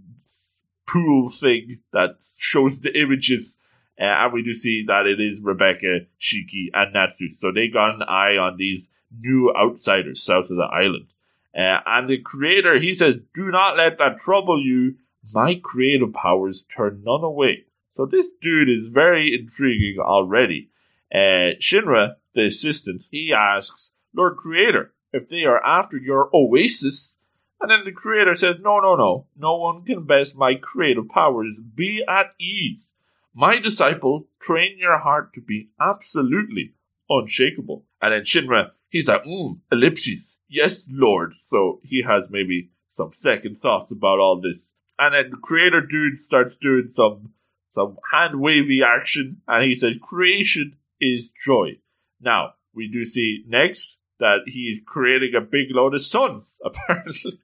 pool 0.88 1.30
thing 1.30 1.80
that 1.94 2.24
shows 2.38 2.82
the 2.82 3.00
images. 3.00 3.60
Uh, 4.00 4.06
and 4.06 4.34
we 4.34 4.44
do 4.44 4.54
see 4.54 4.84
that 4.88 5.06
it 5.06 5.20
is 5.20 5.42
Rebecca, 5.42 6.02
Shiki, 6.20 6.68
and 6.74 6.94
Natsu. 6.94 7.30
So 7.30 7.52
they 7.52 7.68
got 7.68 7.96
an 7.96 8.04
eye 8.04 8.38
on 8.38 8.58
these 8.58 8.90
new 9.20 9.54
outsiders 9.56 10.22
south 10.24 10.50
of 10.50 10.58
the 10.58 10.70
island. 10.72 11.08
Uh, 11.56 11.80
and 11.86 12.10
the 12.10 12.18
creator, 12.18 12.80
he 12.80 12.94
says, 12.94 13.18
do 13.34 13.52
not 13.52 13.78
let 13.78 13.98
that 13.98 14.18
trouble 14.18 14.64
you. 14.64 14.96
My 15.34 15.60
creative 15.62 16.14
powers 16.14 16.64
turn 16.64 17.04
none 17.06 17.24
away. 17.24 17.66
So 17.92 18.06
this 18.06 18.32
dude 18.42 18.70
is 18.70 18.88
very 18.88 19.38
intriguing 19.40 19.98
already. 20.00 20.70
Uh, 21.14 21.60
Shinra, 21.60 22.16
the 22.34 22.46
assistant, 22.46 23.04
he 23.12 23.34
asks, 23.36 23.94
Lord 24.14 24.38
Creator, 24.38 24.94
if 25.14 25.30
they 25.30 25.44
are 25.44 25.64
after 25.66 25.98
your 25.98 26.30
oasis, 26.34 27.18
and 27.60 27.70
then 27.70 27.86
the 27.86 27.92
Creator 27.92 28.36
says, 28.36 28.56
No, 28.62 28.80
no, 28.80 28.96
no, 28.96 29.28
no 29.38 29.56
one 29.58 29.84
can 29.84 30.06
best 30.06 30.36
my 30.36 30.56
creative 30.56 31.08
powers. 31.10 31.60
Be 31.60 32.04
at 32.08 32.34
ease. 32.40 32.96
My 33.34 33.60
disciple, 33.60 34.28
train 34.42 34.78
your 34.78 34.98
heart 34.98 35.34
to 35.36 35.42
be 35.42 35.70
absolutely 35.80 36.74
unshakable. 37.10 37.86
And 38.02 38.14
then 38.14 38.22
Shinra, 38.22 38.72
he's 38.90 39.08
like, 39.08 39.24
mm, 39.24 39.60
ellipses. 39.72 40.40
Yes, 40.50 40.90
Lord. 40.92 41.34
So 41.40 41.80
he 41.84 42.04
has 42.06 42.30
maybe 42.30 42.72
some 42.90 43.14
second 43.14 43.58
thoughts 43.58 43.92
about 43.92 44.20
all 44.20 44.42
this. 44.42 44.76
And 45.00 45.16
then 45.16 45.32
the 45.32 45.38
creator 45.38 45.82
dude 45.82 46.18
starts 46.18 46.56
doing 46.56 46.88
some 46.88 47.34
some 47.66 47.98
hand 48.12 48.42
wavy 48.42 48.84
action 48.84 49.42
and 49.48 49.64
he 49.64 49.74
says, 49.74 49.96
Creation 50.02 50.76
is 51.00 51.32
joy. 51.46 51.78
Now, 52.22 52.54
we 52.74 52.88
do 52.88 53.04
see 53.04 53.44
next 53.48 53.98
that 54.20 54.42
he's 54.46 54.80
creating 54.86 55.34
a 55.36 55.42
big 55.42 55.68
load 55.72 55.94
of 55.94 56.02
sons, 56.02 56.60
apparently. 56.66 57.40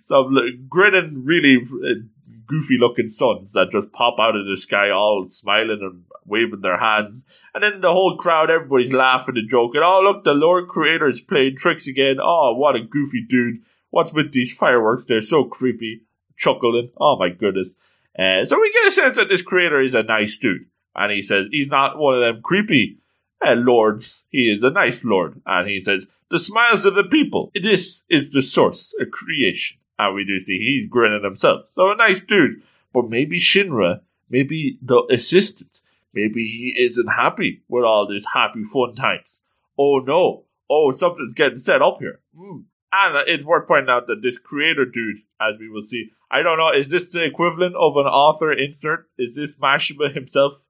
Some 0.00 0.36
grinning, 0.68 1.22
really 1.24 1.56
uh, 1.56 2.00
goofy 2.46 2.76
looking 2.78 3.08
sons 3.08 3.52
that 3.52 3.70
just 3.72 3.92
pop 3.92 4.16
out 4.20 4.36
of 4.36 4.46
the 4.46 4.56
sky, 4.56 4.90
all 4.90 5.24
smiling 5.24 5.80
and 5.80 6.04
waving 6.24 6.60
their 6.60 6.78
hands. 6.78 7.24
And 7.54 7.62
then 7.62 7.80
the 7.80 7.92
whole 7.92 8.16
crowd, 8.16 8.50
everybody's 8.50 8.92
laughing 8.92 9.36
and 9.36 9.48
joking. 9.48 9.80
Oh, 9.84 10.00
look, 10.00 10.24
the 10.24 10.34
Lord 10.34 10.68
Creator 10.68 11.10
is 11.10 11.20
playing 11.20 11.56
tricks 11.56 11.86
again. 11.86 12.16
Oh, 12.22 12.54
what 12.54 12.76
a 12.76 12.80
goofy 12.80 13.24
dude. 13.26 13.62
What's 13.90 14.12
with 14.12 14.32
these 14.32 14.54
fireworks? 14.54 15.04
They're 15.04 15.22
so 15.22 15.44
creepy. 15.44 16.02
Chuckling. 16.36 16.90
Oh, 17.00 17.16
my 17.18 17.30
goodness. 17.30 17.74
Uh, 18.16 18.44
so 18.44 18.60
we 18.60 18.72
get 18.72 18.88
a 18.88 18.92
sense 18.92 19.16
that 19.16 19.28
this 19.28 19.42
creator 19.42 19.80
is 19.80 19.94
a 19.94 20.02
nice 20.02 20.36
dude. 20.38 20.66
And 20.94 21.12
he 21.12 21.22
says 21.22 21.46
he's 21.50 21.68
not 21.68 21.98
one 21.98 22.14
of 22.14 22.20
them 22.20 22.42
creepy 22.42 22.98
uh, 23.44 23.54
lords. 23.54 24.26
He 24.30 24.50
is 24.50 24.62
a 24.62 24.70
nice 24.70 25.04
lord. 25.04 25.40
And 25.46 25.68
he 25.68 25.80
says, 25.80 26.08
the 26.30 26.38
smiles 26.38 26.84
of 26.84 26.94
the 26.94 27.04
people. 27.04 27.50
This 27.54 28.04
is 28.08 28.32
the 28.32 28.42
source 28.42 28.94
of 29.00 29.10
creation. 29.10 29.78
And 29.98 30.14
we 30.14 30.24
do 30.24 30.38
see 30.38 30.58
he's 30.58 30.88
grinning 30.88 31.24
himself. 31.24 31.68
So 31.68 31.90
a 31.90 31.96
nice 31.96 32.20
dude. 32.20 32.62
But 32.92 33.08
maybe 33.08 33.40
Shinra, 33.40 34.00
maybe 34.28 34.78
the 34.82 35.04
assistant, 35.10 35.80
maybe 36.12 36.46
he 36.46 36.74
isn't 36.78 37.08
happy 37.08 37.62
with 37.68 37.84
all 37.84 38.06
these 38.06 38.26
happy 38.34 38.64
fun 38.64 38.94
times. 38.94 39.42
Oh 39.78 39.98
no. 39.98 40.44
Oh, 40.70 40.90
something's 40.90 41.32
getting 41.32 41.56
set 41.56 41.82
up 41.82 41.98
here. 42.00 42.20
Mm. 42.38 42.64
And 42.92 43.28
it's 43.28 43.44
worth 43.44 43.68
pointing 43.68 43.90
out 43.90 44.06
that 44.06 44.22
this 44.22 44.38
creator 44.38 44.84
dude, 44.84 45.18
as 45.40 45.54
we 45.58 45.68
will 45.68 45.82
see, 45.82 46.10
I 46.30 46.42
don't 46.42 46.58
know, 46.58 46.72
is 46.72 46.90
this 46.90 47.08
the 47.08 47.24
equivalent 47.24 47.74
of 47.74 47.96
an 47.96 48.06
author 48.06 48.52
insert? 48.52 49.08
Is 49.18 49.34
this 49.34 49.56
Mashima 49.56 50.12
himself? 50.14 50.64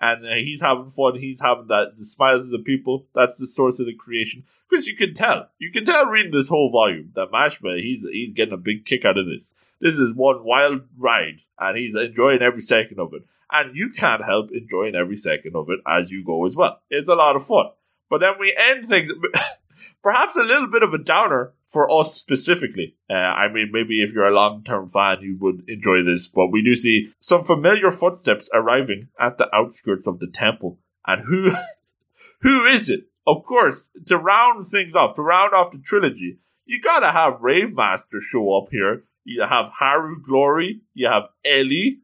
And 0.00 0.26
uh, 0.26 0.34
he's 0.34 0.60
having 0.60 0.90
fun. 0.90 1.18
He's 1.18 1.40
having 1.40 1.68
that 1.68 1.92
the 1.96 2.04
smiles 2.04 2.46
of 2.46 2.50
the 2.50 2.64
people. 2.64 3.06
That's 3.14 3.38
the 3.38 3.46
source 3.46 3.78
of 3.80 3.86
the 3.86 3.94
creation. 3.94 4.44
Because 4.68 4.86
you 4.86 4.96
can 4.96 5.14
tell, 5.14 5.50
you 5.58 5.70
can 5.70 5.84
tell 5.84 6.06
reading 6.06 6.32
this 6.32 6.48
whole 6.48 6.70
volume 6.70 7.12
that 7.14 7.30
Mashima 7.32 7.80
he's 7.80 8.04
he's 8.10 8.32
getting 8.32 8.54
a 8.54 8.58
big 8.58 8.84
kick 8.84 9.04
out 9.04 9.18
of 9.18 9.26
this. 9.26 9.54
This 9.80 9.98
is 9.98 10.14
one 10.14 10.44
wild 10.44 10.82
ride, 10.98 11.40
and 11.58 11.76
he's 11.76 11.94
enjoying 11.94 12.42
every 12.42 12.62
second 12.62 12.98
of 12.98 13.12
it. 13.14 13.22
And 13.52 13.76
you 13.76 13.90
can't 13.90 14.24
help 14.24 14.50
enjoying 14.52 14.94
every 14.94 15.16
second 15.16 15.54
of 15.54 15.68
it 15.70 15.78
as 15.86 16.10
you 16.10 16.24
go 16.24 16.44
as 16.44 16.56
well. 16.56 16.80
It's 16.90 17.08
a 17.08 17.14
lot 17.14 17.36
of 17.36 17.46
fun. 17.46 17.66
But 18.10 18.18
then 18.18 18.34
we 18.38 18.54
end 18.56 18.88
things. 18.88 19.10
perhaps 20.02 20.36
a 20.36 20.42
little 20.42 20.66
bit 20.66 20.82
of 20.82 20.94
a 20.94 20.98
downer 20.98 21.52
for 21.66 21.90
us 21.90 22.14
specifically. 22.14 22.96
Uh, 23.10 23.14
I 23.14 23.52
mean, 23.52 23.70
maybe 23.72 24.02
if 24.02 24.12
you're 24.12 24.28
a 24.28 24.34
long 24.34 24.62
term 24.64 24.88
fan, 24.88 25.18
you 25.22 25.36
would 25.40 25.64
enjoy 25.68 26.02
this, 26.04 26.28
but 26.28 26.48
we 26.48 26.62
do 26.62 26.76
see 26.76 27.12
some 27.20 27.44
familiar 27.44 27.90
footsteps 27.90 28.48
arriving 28.54 29.08
at 29.20 29.38
the 29.38 29.46
outskirts 29.54 30.06
of 30.06 30.20
the 30.20 30.28
temple. 30.28 30.78
And 31.06 31.24
who, 31.26 31.52
who 32.40 32.64
is 32.64 32.88
it? 32.88 33.08
Of 33.26 33.42
course, 33.42 33.90
to 34.06 34.18
round 34.18 34.66
things 34.66 34.94
off, 34.94 35.16
to 35.16 35.22
round 35.22 35.54
off 35.54 35.72
the 35.72 35.78
trilogy, 35.78 36.38
you 36.66 36.80
gotta 36.80 37.10
have 37.10 37.40
Rave 37.40 37.74
Master 37.74 38.20
show 38.20 38.56
up 38.56 38.68
here. 38.70 39.04
You 39.24 39.44
have 39.48 39.70
Haru 39.78 40.20
Glory, 40.22 40.82
you 40.92 41.08
have 41.08 41.24
Ellie, 41.44 42.00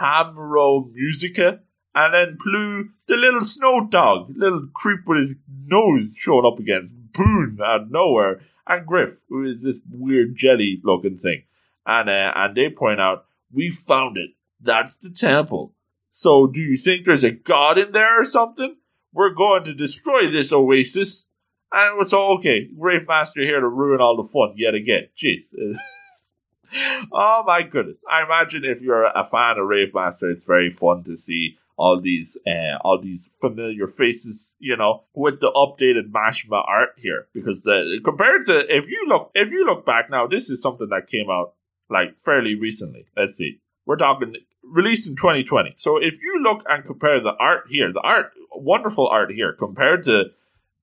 Hamrio 0.00 0.92
Musica, 0.92 1.60
and 1.94 2.14
then 2.14 2.38
Plu, 2.42 2.88
the 3.06 3.16
little 3.16 3.42
snow 3.42 3.86
dog, 3.88 4.32
little 4.36 4.68
creep 4.74 5.00
with 5.06 5.18
his 5.18 5.36
nose 5.66 6.14
showing 6.16 6.44
up 6.44 6.58
against 6.58 6.92
Poon 7.12 7.58
out 7.64 7.82
of 7.82 7.90
nowhere, 7.90 8.40
and 8.66 8.86
Griff, 8.86 9.22
who 9.28 9.44
is 9.44 9.62
this 9.62 9.80
weird 9.90 10.34
jelly 10.34 10.80
looking 10.82 11.18
thing. 11.18 11.44
And 11.86 12.10
uh, 12.10 12.32
and 12.34 12.56
they 12.56 12.70
point 12.70 13.00
out, 13.00 13.26
we 13.52 13.70
found 13.70 14.16
it. 14.16 14.30
That's 14.60 14.96
the 14.96 15.10
temple. 15.10 15.74
So 16.10 16.46
do 16.46 16.60
you 16.60 16.76
think 16.76 17.04
there's 17.04 17.24
a 17.24 17.30
god 17.30 17.78
in 17.78 17.92
there 17.92 18.20
or 18.20 18.24
something? 18.24 18.76
We're 19.12 19.34
going 19.34 19.64
to 19.64 19.74
destroy 19.74 20.30
this 20.30 20.52
oasis. 20.52 21.26
And 21.72 21.94
it 21.94 21.98
was 21.98 22.10
so 22.10 22.22
okay. 22.38 22.68
Grave 22.78 23.06
Master 23.06 23.42
here 23.42 23.60
to 23.60 23.68
ruin 23.68 24.00
all 24.00 24.16
the 24.16 24.28
fun 24.28 24.54
yet 24.56 24.74
again. 24.74 25.08
Jeez. 25.20 25.54
oh 27.12 27.42
my 27.46 27.62
goodness. 27.62 28.04
I 28.10 28.24
imagine 28.24 28.64
if 28.64 28.80
you're 28.80 29.04
a 29.04 29.26
fan 29.30 29.58
of 29.58 29.66
Rave 29.66 29.92
Master, 29.94 30.30
it's 30.30 30.44
very 30.44 30.70
fun 30.70 31.04
to 31.04 31.16
see 31.16 31.58
all 31.76 32.00
these 32.00 32.38
uh, 32.46 32.78
all 32.82 33.00
these 33.00 33.30
familiar 33.40 33.86
faces, 33.86 34.56
you 34.58 34.76
know, 34.76 35.04
with 35.14 35.40
the 35.40 35.50
updated 35.54 36.10
Mashima 36.10 36.62
art 36.66 36.90
here. 36.96 37.26
Because 37.32 37.66
uh, 37.66 37.82
compared 38.04 38.46
to 38.46 38.60
if 38.68 38.88
you 38.88 39.04
look 39.08 39.30
if 39.34 39.50
you 39.50 39.66
look 39.66 39.84
back 39.84 40.10
now, 40.10 40.26
this 40.26 40.50
is 40.50 40.62
something 40.62 40.88
that 40.90 41.08
came 41.08 41.30
out 41.30 41.54
like 41.90 42.16
fairly 42.24 42.54
recently. 42.54 43.06
Let's 43.16 43.34
see, 43.34 43.60
we're 43.86 43.96
talking 43.96 44.36
released 44.64 45.06
in 45.06 45.16
2020. 45.16 45.74
So 45.76 45.96
if 45.96 46.20
you 46.22 46.40
look 46.42 46.62
and 46.68 46.84
compare 46.84 47.20
the 47.20 47.34
art 47.38 47.64
here, 47.68 47.92
the 47.92 48.00
art, 48.00 48.32
wonderful 48.54 49.06
art 49.08 49.30
here, 49.32 49.52
compared 49.52 50.04
to 50.04 50.24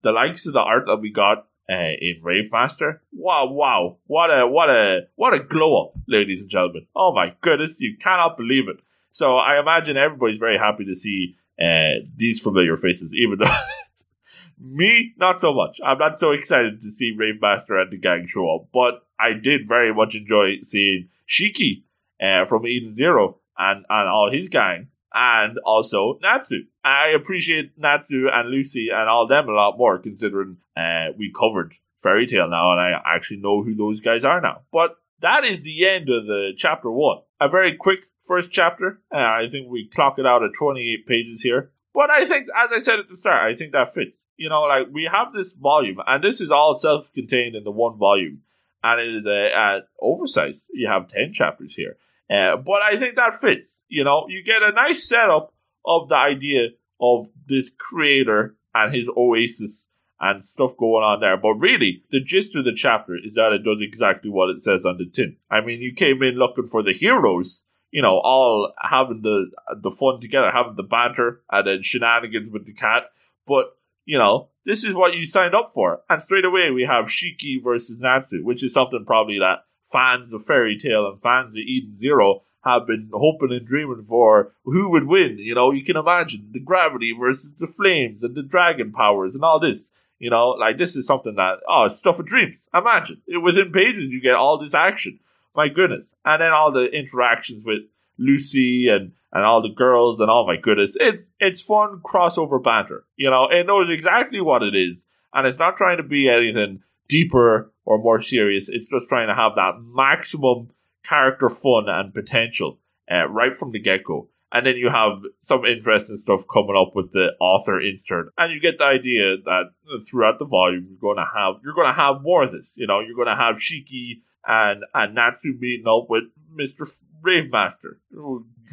the 0.03 0.11
likes 0.11 0.45
of 0.45 0.53
the 0.53 0.59
art 0.59 0.85
that 0.87 0.97
we 0.97 1.11
got 1.11 1.47
uh, 1.69 1.93
in 1.99 2.19
Rave 2.21 2.51
Master, 2.51 3.01
wow, 3.13 3.47
wow, 3.47 3.97
what 4.07 4.27
a, 4.29 4.47
what 4.47 4.69
a, 4.69 5.07
what 5.15 5.33
a 5.33 5.39
glow 5.39 5.85
up, 5.85 5.93
ladies 6.07 6.41
and 6.41 6.49
gentlemen. 6.49 6.87
Oh 6.95 7.13
my 7.13 7.33
goodness, 7.41 7.79
you 7.79 7.97
cannot 7.97 8.37
believe 8.37 8.67
it. 8.67 8.77
So 9.11 9.35
I 9.35 9.59
imagine 9.59 9.97
everybody's 9.97 10.39
very 10.39 10.57
happy 10.57 10.85
to 10.85 10.95
see 10.95 11.35
uh, 11.59 12.05
these 12.15 12.41
familiar 12.41 12.77
faces, 12.77 13.13
even 13.13 13.39
though 13.39 13.55
me, 14.59 15.13
not 15.17 15.39
so 15.39 15.53
much. 15.53 15.79
I'm 15.85 15.97
not 15.97 16.19
so 16.19 16.31
excited 16.31 16.81
to 16.81 16.89
see 16.89 17.15
Rave 17.17 17.41
Master 17.41 17.77
and 17.77 17.91
the 17.91 17.97
gang 17.97 18.25
show 18.27 18.55
up, 18.55 18.67
but 18.73 19.05
I 19.19 19.33
did 19.33 19.67
very 19.67 19.93
much 19.93 20.15
enjoy 20.15 20.61
seeing 20.61 21.09
Shiki 21.27 21.83
uh, 22.21 22.45
from 22.45 22.65
Eden 22.65 22.93
Zero 22.93 23.39
and, 23.57 23.85
and 23.89 24.09
all 24.09 24.31
his 24.31 24.49
gang, 24.49 24.87
and 25.13 25.57
also 25.65 26.17
Natsu. 26.21 26.63
I 26.83 27.09
appreciate 27.09 27.77
Natsu 27.77 28.27
and 28.33 28.49
Lucy 28.49 28.89
and 28.93 29.09
all 29.09 29.27
them 29.27 29.49
a 29.49 29.53
lot 29.53 29.77
more, 29.77 29.99
considering 29.99 30.57
uh, 30.75 31.07
we 31.17 31.31
covered 31.37 31.73
Fairy 31.99 32.25
Tail 32.25 32.49
now, 32.49 32.71
and 32.71 32.79
I 32.81 33.01
actually 33.05 33.37
know 33.37 33.61
who 33.63 33.75
those 33.75 33.99
guys 33.99 34.23
are 34.23 34.41
now. 34.41 34.61
But 34.71 34.95
that 35.21 35.43
is 35.43 35.61
the 35.61 35.87
end 35.87 36.09
of 36.09 36.25
the 36.25 36.51
chapter 36.57 36.89
one. 36.89 37.19
A 37.39 37.49
very 37.49 37.75
quick 37.75 38.05
first 38.31 38.53
chapter. 38.53 39.01
Uh, 39.13 39.17
I 39.17 39.47
think 39.51 39.67
we 39.69 39.89
clock 39.93 40.17
it 40.17 40.25
out 40.25 40.41
at 40.41 40.53
28 40.57 41.05
pages 41.05 41.41
here. 41.41 41.71
But 41.93 42.09
I 42.09 42.25
think, 42.25 42.47
as 42.55 42.71
I 42.71 42.79
said 42.79 42.99
at 42.99 43.09
the 43.09 43.17
start, 43.17 43.43
I 43.43 43.57
think 43.57 43.73
that 43.73 43.93
fits. 43.93 44.29
You 44.37 44.47
know, 44.47 44.61
like 44.61 44.87
we 44.89 45.09
have 45.11 45.33
this 45.33 45.51
volume, 45.51 45.97
and 46.07 46.23
this 46.23 46.39
is 46.39 46.49
all 46.49 46.73
self 46.73 47.11
contained 47.11 47.57
in 47.57 47.65
the 47.65 47.71
one 47.71 47.97
volume, 47.97 48.43
and 48.81 49.01
it 49.01 49.13
is 49.13 49.25
a, 49.25 49.51
a 49.53 49.81
oversized. 50.01 50.63
You 50.71 50.87
have 50.87 51.09
10 51.09 51.33
chapters 51.33 51.75
here. 51.75 51.97
Uh, 52.29 52.55
but 52.55 52.81
I 52.81 52.97
think 52.97 53.17
that 53.17 53.33
fits. 53.33 53.83
You 53.89 54.05
know, 54.05 54.27
you 54.29 54.41
get 54.45 54.63
a 54.63 54.71
nice 54.71 55.03
setup 55.03 55.53
of 55.83 56.07
the 56.07 56.15
idea 56.15 56.69
of 57.01 57.27
this 57.47 57.69
creator 57.77 58.55
and 58.73 58.95
his 58.95 59.09
oasis 59.17 59.89
and 60.21 60.41
stuff 60.41 60.77
going 60.77 61.03
on 61.03 61.19
there. 61.19 61.35
But 61.35 61.55
really, 61.55 62.03
the 62.11 62.21
gist 62.21 62.55
of 62.55 62.63
the 62.63 62.73
chapter 62.73 63.17
is 63.21 63.33
that 63.33 63.51
it 63.51 63.65
does 63.65 63.81
exactly 63.81 64.29
what 64.29 64.49
it 64.49 64.61
says 64.61 64.85
on 64.85 64.97
the 64.97 65.09
tin. 65.11 65.35
I 65.49 65.59
mean, 65.59 65.81
you 65.81 65.93
came 65.93 66.23
in 66.23 66.35
looking 66.35 66.67
for 66.67 66.81
the 66.81 66.93
heroes, 66.93 67.65
you 67.91 68.01
know, 68.01 68.19
all 68.19 68.73
having 68.81 69.21
the 69.21 69.51
the 69.77 69.91
fun 69.91 70.21
together, 70.21 70.51
having 70.51 70.75
the 70.75 70.83
banter 70.83 71.41
and 71.51 71.67
then 71.67 71.83
shenanigans 71.83 72.49
with 72.49 72.65
the 72.65 72.73
cat. 72.73 73.03
But 73.45 73.77
you 74.05 74.17
know, 74.17 74.49
this 74.65 74.83
is 74.83 74.95
what 74.95 75.15
you 75.15 75.25
signed 75.25 75.53
up 75.53 75.71
for, 75.73 76.01
and 76.09 76.21
straight 76.21 76.45
away 76.45 76.71
we 76.71 76.85
have 76.85 77.05
Shiki 77.05 77.61
versus 77.63 78.01
Natsu, 78.01 78.43
which 78.43 78.63
is 78.63 78.73
something 78.73 79.03
probably 79.05 79.39
that 79.39 79.65
fans 79.83 80.33
of 80.33 80.45
Fairy 80.45 80.77
Tail 80.79 81.07
and 81.07 81.21
fans 81.21 81.53
of 81.53 81.59
Eden 81.59 81.95
Zero 81.95 82.43
have 82.63 82.85
been 82.85 83.09
hoping 83.11 83.51
and 83.51 83.65
dreaming 83.65 84.05
for 84.07 84.53
who 84.63 84.89
would 84.89 85.07
win. 85.07 85.37
You 85.39 85.55
know, 85.55 85.71
you 85.71 85.83
can 85.83 85.97
imagine 85.97 86.49
the 86.51 86.59
gravity 86.59 87.13
versus 87.17 87.55
the 87.55 87.67
flames 87.67 88.23
and 88.23 88.35
the 88.35 88.43
dragon 88.43 88.91
powers 88.91 89.35
and 89.35 89.43
all 89.43 89.59
this. 89.59 89.91
You 90.19 90.29
know, 90.29 90.49
like 90.49 90.77
this 90.77 90.95
is 90.95 91.07
something 91.07 91.35
that 91.35 91.55
oh, 91.67 91.85
it's 91.85 91.95
stuff 91.95 92.19
of 92.19 92.27
dreams. 92.27 92.69
Imagine 92.73 93.21
it, 93.27 93.39
within 93.39 93.71
pages 93.71 94.11
you 94.11 94.21
get 94.21 94.35
all 94.35 94.59
this 94.59 94.75
action. 94.75 95.19
My 95.55 95.67
goodness, 95.67 96.15
and 96.23 96.41
then 96.41 96.51
all 96.51 96.71
the 96.71 96.85
interactions 96.85 97.63
with 97.65 97.79
Lucy 98.17 98.87
and 98.87 99.13
and 99.33 99.45
all 99.45 99.61
the 99.61 99.73
girls 99.73 100.19
and 100.19 100.29
oh 100.29 100.45
my 100.45 100.57
goodness, 100.57 100.95
it's 100.99 101.33
it's 101.39 101.61
fun 101.61 102.01
crossover 102.03 102.61
banter. 102.61 103.03
You 103.15 103.29
know, 103.29 103.47
it 103.49 103.65
knows 103.67 103.89
exactly 103.89 104.41
what 104.41 104.63
it 104.63 104.75
is, 104.75 105.07
and 105.33 105.47
it's 105.47 105.59
not 105.59 105.77
trying 105.77 105.97
to 105.97 106.03
be 106.03 106.29
anything 106.29 106.81
deeper 107.07 107.71
or 107.85 107.97
more 107.97 108.21
serious. 108.21 108.69
It's 108.69 108.89
just 108.89 109.09
trying 109.09 109.27
to 109.27 109.35
have 109.35 109.55
that 109.55 109.81
maximum 109.81 110.69
character 111.03 111.49
fun 111.49 111.89
and 111.89 112.13
potential 112.13 112.79
uh, 113.11 113.27
right 113.27 113.57
from 113.57 113.71
the 113.71 113.79
get 113.79 114.03
go. 114.03 114.29
And 114.53 114.65
then 114.65 114.75
you 114.75 114.89
have 114.89 115.21
some 115.39 115.65
interesting 115.65 116.17
stuff 116.17 116.43
coming 116.51 116.75
up 116.75 116.93
with 116.93 117.13
the 117.13 117.29
author 117.39 117.79
insert, 117.79 118.33
and 118.37 118.53
you 118.53 118.59
get 118.59 118.77
the 118.77 118.83
idea 118.83 119.37
that 119.45 119.71
throughout 120.05 120.39
the 120.39 120.45
volume 120.45 120.87
you're 120.89 120.99
going 120.99 121.17
to 121.17 121.29
have 121.37 121.55
you're 121.63 121.73
going 121.73 121.87
to 121.87 121.99
have 121.99 122.21
more 122.21 122.43
of 122.43 122.51
this. 122.51 122.73
You 122.75 122.87
know, 122.87 122.99
you're 122.99 123.15
going 123.15 123.27
to 123.27 123.41
have 123.41 123.55
Shiki 123.55 124.21
and 124.47 124.83
and 124.93 125.15
Natsu 125.15 125.53
meeting 125.59 125.87
up 125.87 126.09
with 126.09 126.23
Mister 126.53 126.85
Rave 127.21 127.51
Master, 127.51 127.99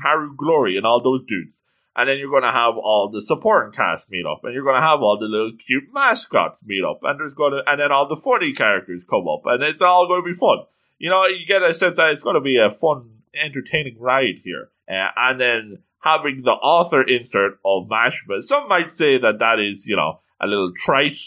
Haru 0.02 0.37
Glory, 0.37 0.76
and 0.76 0.87
all 0.87 1.02
those 1.02 1.22
dudes. 1.22 1.62
And 1.96 2.09
then 2.09 2.18
you're 2.18 2.31
going 2.31 2.44
to 2.44 2.52
have 2.52 2.76
all 2.76 3.11
the 3.12 3.20
supporting 3.20 3.72
cast 3.72 4.09
meet 4.09 4.24
up, 4.24 4.44
and 4.44 4.54
you're 4.54 4.62
going 4.62 4.81
to 4.81 4.87
have 4.87 5.02
all 5.02 5.18
the 5.18 5.26
little 5.26 5.50
cute 5.59 5.92
mascots 5.92 6.64
meet 6.64 6.85
up, 6.85 7.00
and 7.02 7.18
there's 7.18 7.35
going 7.35 7.52
to, 7.52 7.62
and 7.68 7.81
then 7.81 7.90
all 7.90 8.07
the 8.07 8.14
funny 8.14 8.52
characters 8.52 9.02
come 9.02 9.26
up, 9.26 9.42
and 9.46 9.64
it's 9.64 9.83
all 9.83 10.07
going 10.07 10.22
to 10.22 10.26
be 10.26 10.33
fun. 10.33 10.59
You 10.98 11.11
know, 11.11 11.26
you 11.26 11.44
get 11.44 11.62
a 11.62 11.74
sense 11.74 11.96
that 11.96 12.11
it's 12.11 12.22
going 12.22 12.37
to 12.37 12.40
be 12.40 12.57
a 12.57 12.70
fun, 12.70 13.22
entertaining 13.35 13.98
ride 13.98 14.42
here, 14.44 14.70
uh, 14.88 15.09
and 15.16 15.40
then 15.40 15.78
having 16.00 16.42
the 16.44 16.52
author 16.52 17.02
insert 17.02 17.59
of 17.64 17.88
Mashima. 17.88 18.42
Some 18.42 18.68
might 18.68 18.92
say 18.92 19.18
that 19.18 19.40
that 19.40 19.59
is, 19.59 19.85
you 19.85 19.96
know, 19.96 20.20
a 20.40 20.46
little 20.46 20.72
trite, 20.76 21.18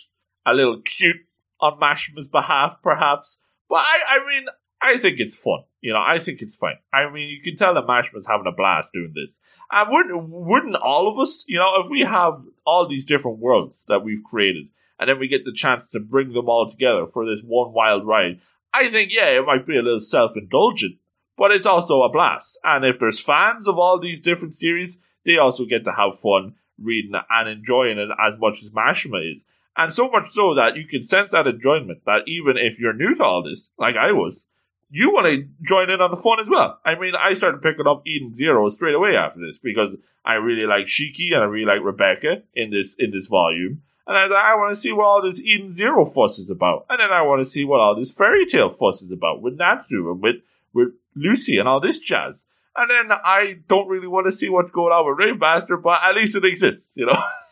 a 0.45 0.53
little 0.53 0.81
cute 0.81 1.17
on 1.59 1.81
Mashima's 1.81 2.29
behalf, 2.29 2.77
perhaps. 2.81 3.39
But 3.71 3.77
I, 3.77 4.17
I 4.17 4.27
mean, 4.27 4.45
I 4.81 4.97
think 4.97 5.21
it's 5.21 5.33
fun. 5.33 5.59
You 5.79 5.93
know, 5.93 6.03
I 6.05 6.19
think 6.19 6.41
it's 6.41 6.57
fine. 6.57 6.75
I 6.93 7.09
mean, 7.09 7.29
you 7.29 7.41
can 7.41 7.55
tell 7.55 7.73
that 7.73 7.87
Mashima's 7.87 8.27
having 8.27 8.45
a 8.45 8.51
blast 8.51 8.91
doing 8.91 9.13
this. 9.15 9.39
And 9.71 9.89
wouldn't, 9.89 10.29
wouldn't 10.29 10.75
all 10.75 11.07
of 11.07 11.17
us, 11.17 11.45
you 11.47 11.57
know, 11.57 11.79
if 11.81 11.89
we 11.89 12.01
have 12.01 12.43
all 12.65 12.85
these 12.85 13.05
different 13.05 13.39
worlds 13.39 13.85
that 13.87 14.03
we've 14.03 14.25
created, 14.25 14.67
and 14.99 15.09
then 15.09 15.19
we 15.19 15.29
get 15.29 15.45
the 15.45 15.53
chance 15.53 15.87
to 15.91 16.01
bring 16.01 16.33
them 16.33 16.49
all 16.49 16.69
together 16.69 17.07
for 17.07 17.25
this 17.25 17.39
one 17.45 17.71
wild 17.71 18.05
ride, 18.05 18.41
I 18.73 18.89
think, 18.89 19.11
yeah, 19.13 19.29
it 19.29 19.45
might 19.45 19.65
be 19.65 19.77
a 19.77 19.81
little 19.81 20.01
self 20.01 20.35
indulgent, 20.35 20.97
but 21.37 21.51
it's 21.51 21.65
also 21.65 22.03
a 22.03 22.11
blast. 22.11 22.57
And 22.65 22.83
if 22.83 22.99
there's 22.99 23.21
fans 23.21 23.69
of 23.69 23.79
all 23.79 24.01
these 24.01 24.19
different 24.19 24.53
series, 24.53 25.01
they 25.25 25.37
also 25.37 25.63
get 25.63 25.85
to 25.85 25.93
have 25.93 26.19
fun 26.19 26.55
reading 26.77 27.13
and 27.29 27.47
enjoying 27.47 27.99
it 27.99 28.09
as 28.19 28.37
much 28.37 28.61
as 28.61 28.71
Mashima 28.71 29.33
is. 29.33 29.43
And 29.77 29.91
so 29.91 30.09
much 30.09 30.29
so 30.29 30.53
that 30.55 30.75
you 30.75 30.85
can 30.85 31.01
sense 31.01 31.31
that 31.31 31.47
enjoyment 31.47 32.03
that 32.05 32.27
even 32.27 32.57
if 32.57 32.79
you're 32.79 32.93
new 32.93 33.15
to 33.15 33.23
all 33.23 33.43
this, 33.43 33.71
like 33.77 33.95
I 33.95 34.11
was, 34.11 34.47
you 34.89 35.11
want 35.11 35.27
to 35.27 35.47
join 35.65 35.89
in 35.89 36.01
on 36.01 36.11
the 36.11 36.17
fun 36.17 36.39
as 36.39 36.49
well. 36.49 36.79
I 36.83 36.99
mean, 36.99 37.13
I 37.17 37.33
started 37.33 37.61
picking 37.61 37.87
up 37.87 38.03
Eden 38.05 38.33
Zero 38.33 38.67
straight 38.67 38.95
away 38.95 39.15
after 39.15 39.39
this 39.39 39.57
because 39.57 39.95
I 40.25 40.33
really 40.33 40.67
like 40.67 40.87
Shiki 40.87 41.33
and 41.33 41.41
I 41.41 41.45
really 41.45 41.65
like 41.65 41.83
Rebecca 41.83 42.43
in 42.53 42.71
this 42.71 42.95
in 42.99 43.11
this 43.11 43.27
volume. 43.27 43.81
And 44.05 44.17
I, 44.17 44.23
I 44.23 44.55
want 44.55 44.75
to 44.75 44.81
see 44.81 44.91
what 44.91 45.05
all 45.05 45.21
this 45.21 45.39
Eden 45.39 45.71
Zero 45.71 46.03
fuss 46.03 46.37
is 46.37 46.49
about. 46.49 46.85
And 46.89 46.99
then 46.99 47.11
I 47.11 47.21
want 47.21 47.39
to 47.39 47.49
see 47.49 47.63
what 47.63 47.79
all 47.79 47.95
this 47.95 48.11
Fairy 48.11 48.45
Tail 48.45 48.69
fuss 48.69 49.01
is 49.01 49.11
about 49.11 49.41
with 49.41 49.57
Natsu 49.57 50.11
and 50.11 50.21
with, 50.21 50.37
with 50.73 50.89
Lucy 51.15 51.57
and 51.57 51.67
all 51.67 51.79
this 51.79 51.99
jazz. 51.99 52.45
And 52.75 52.89
then 52.89 53.17
I 53.23 53.57
don't 53.67 53.87
really 53.87 54.07
want 54.07 54.25
to 54.25 54.31
see 54.31 54.49
what's 54.49 54.71
going 54.71 54.91
on 54.91 55.07
with 55.07 55.25
Rave 55.25 55.39
Master, 55.39 55.77
but 55.77 56.01
at 56.03 56.15
least 56.15 56.35
it 56.35 56.45
exists, 56.45 56.93
you 56.95 57.05
know? 57.05 57.21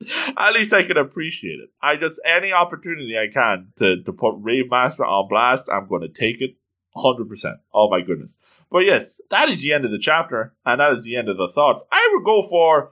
at 0.38 0.52
least 0.52 0.72
I 0.72 0.84
can 0.84 0.96
appreciate 0.96 1.60
it. 1.60 1.70
I 1.82 1.96
just, 1.96 2.20
any 2.24 2.52
opportunity 2.52 3.16
I 3.18 3.32
can 3.32 3.72
to, 3.76 4.02
to 4.02 4.12
put 4.12 4.34
Rave 4.38 4.70
Master 4.70 5.04
on 5.04 5.28
blast, 5.28 5.68
I'm 5.70 5.88
going 5.88 6.02
to 6.02 6.08
take 6.08 6.40
it 6.40 6.56
100%. 6.96 7.58
Oh 7.72 7.90
my 7.90 8.00
goodness. 8.00 8.38
But 8.70 8.80
yes, 8.80 9.20
that 9.30 9.48
is 9.48 9.60
the 9.60 9.72
end 9.72 9.84
of 9.84 9.90
the 9.90 9.98
chapter, 9.98 10.54
and 10.64 10.80
that 10.80 10.92
is 10.92 11.04
the 11.04 11.16
end 11.16 11.28
of 11.28 11.36
the 11.36 11.48
thoughts. 11.54 11.84
I 11.92 12.10
would 12.12 12.24
go 12.24 12.42
for, 12.42 12.90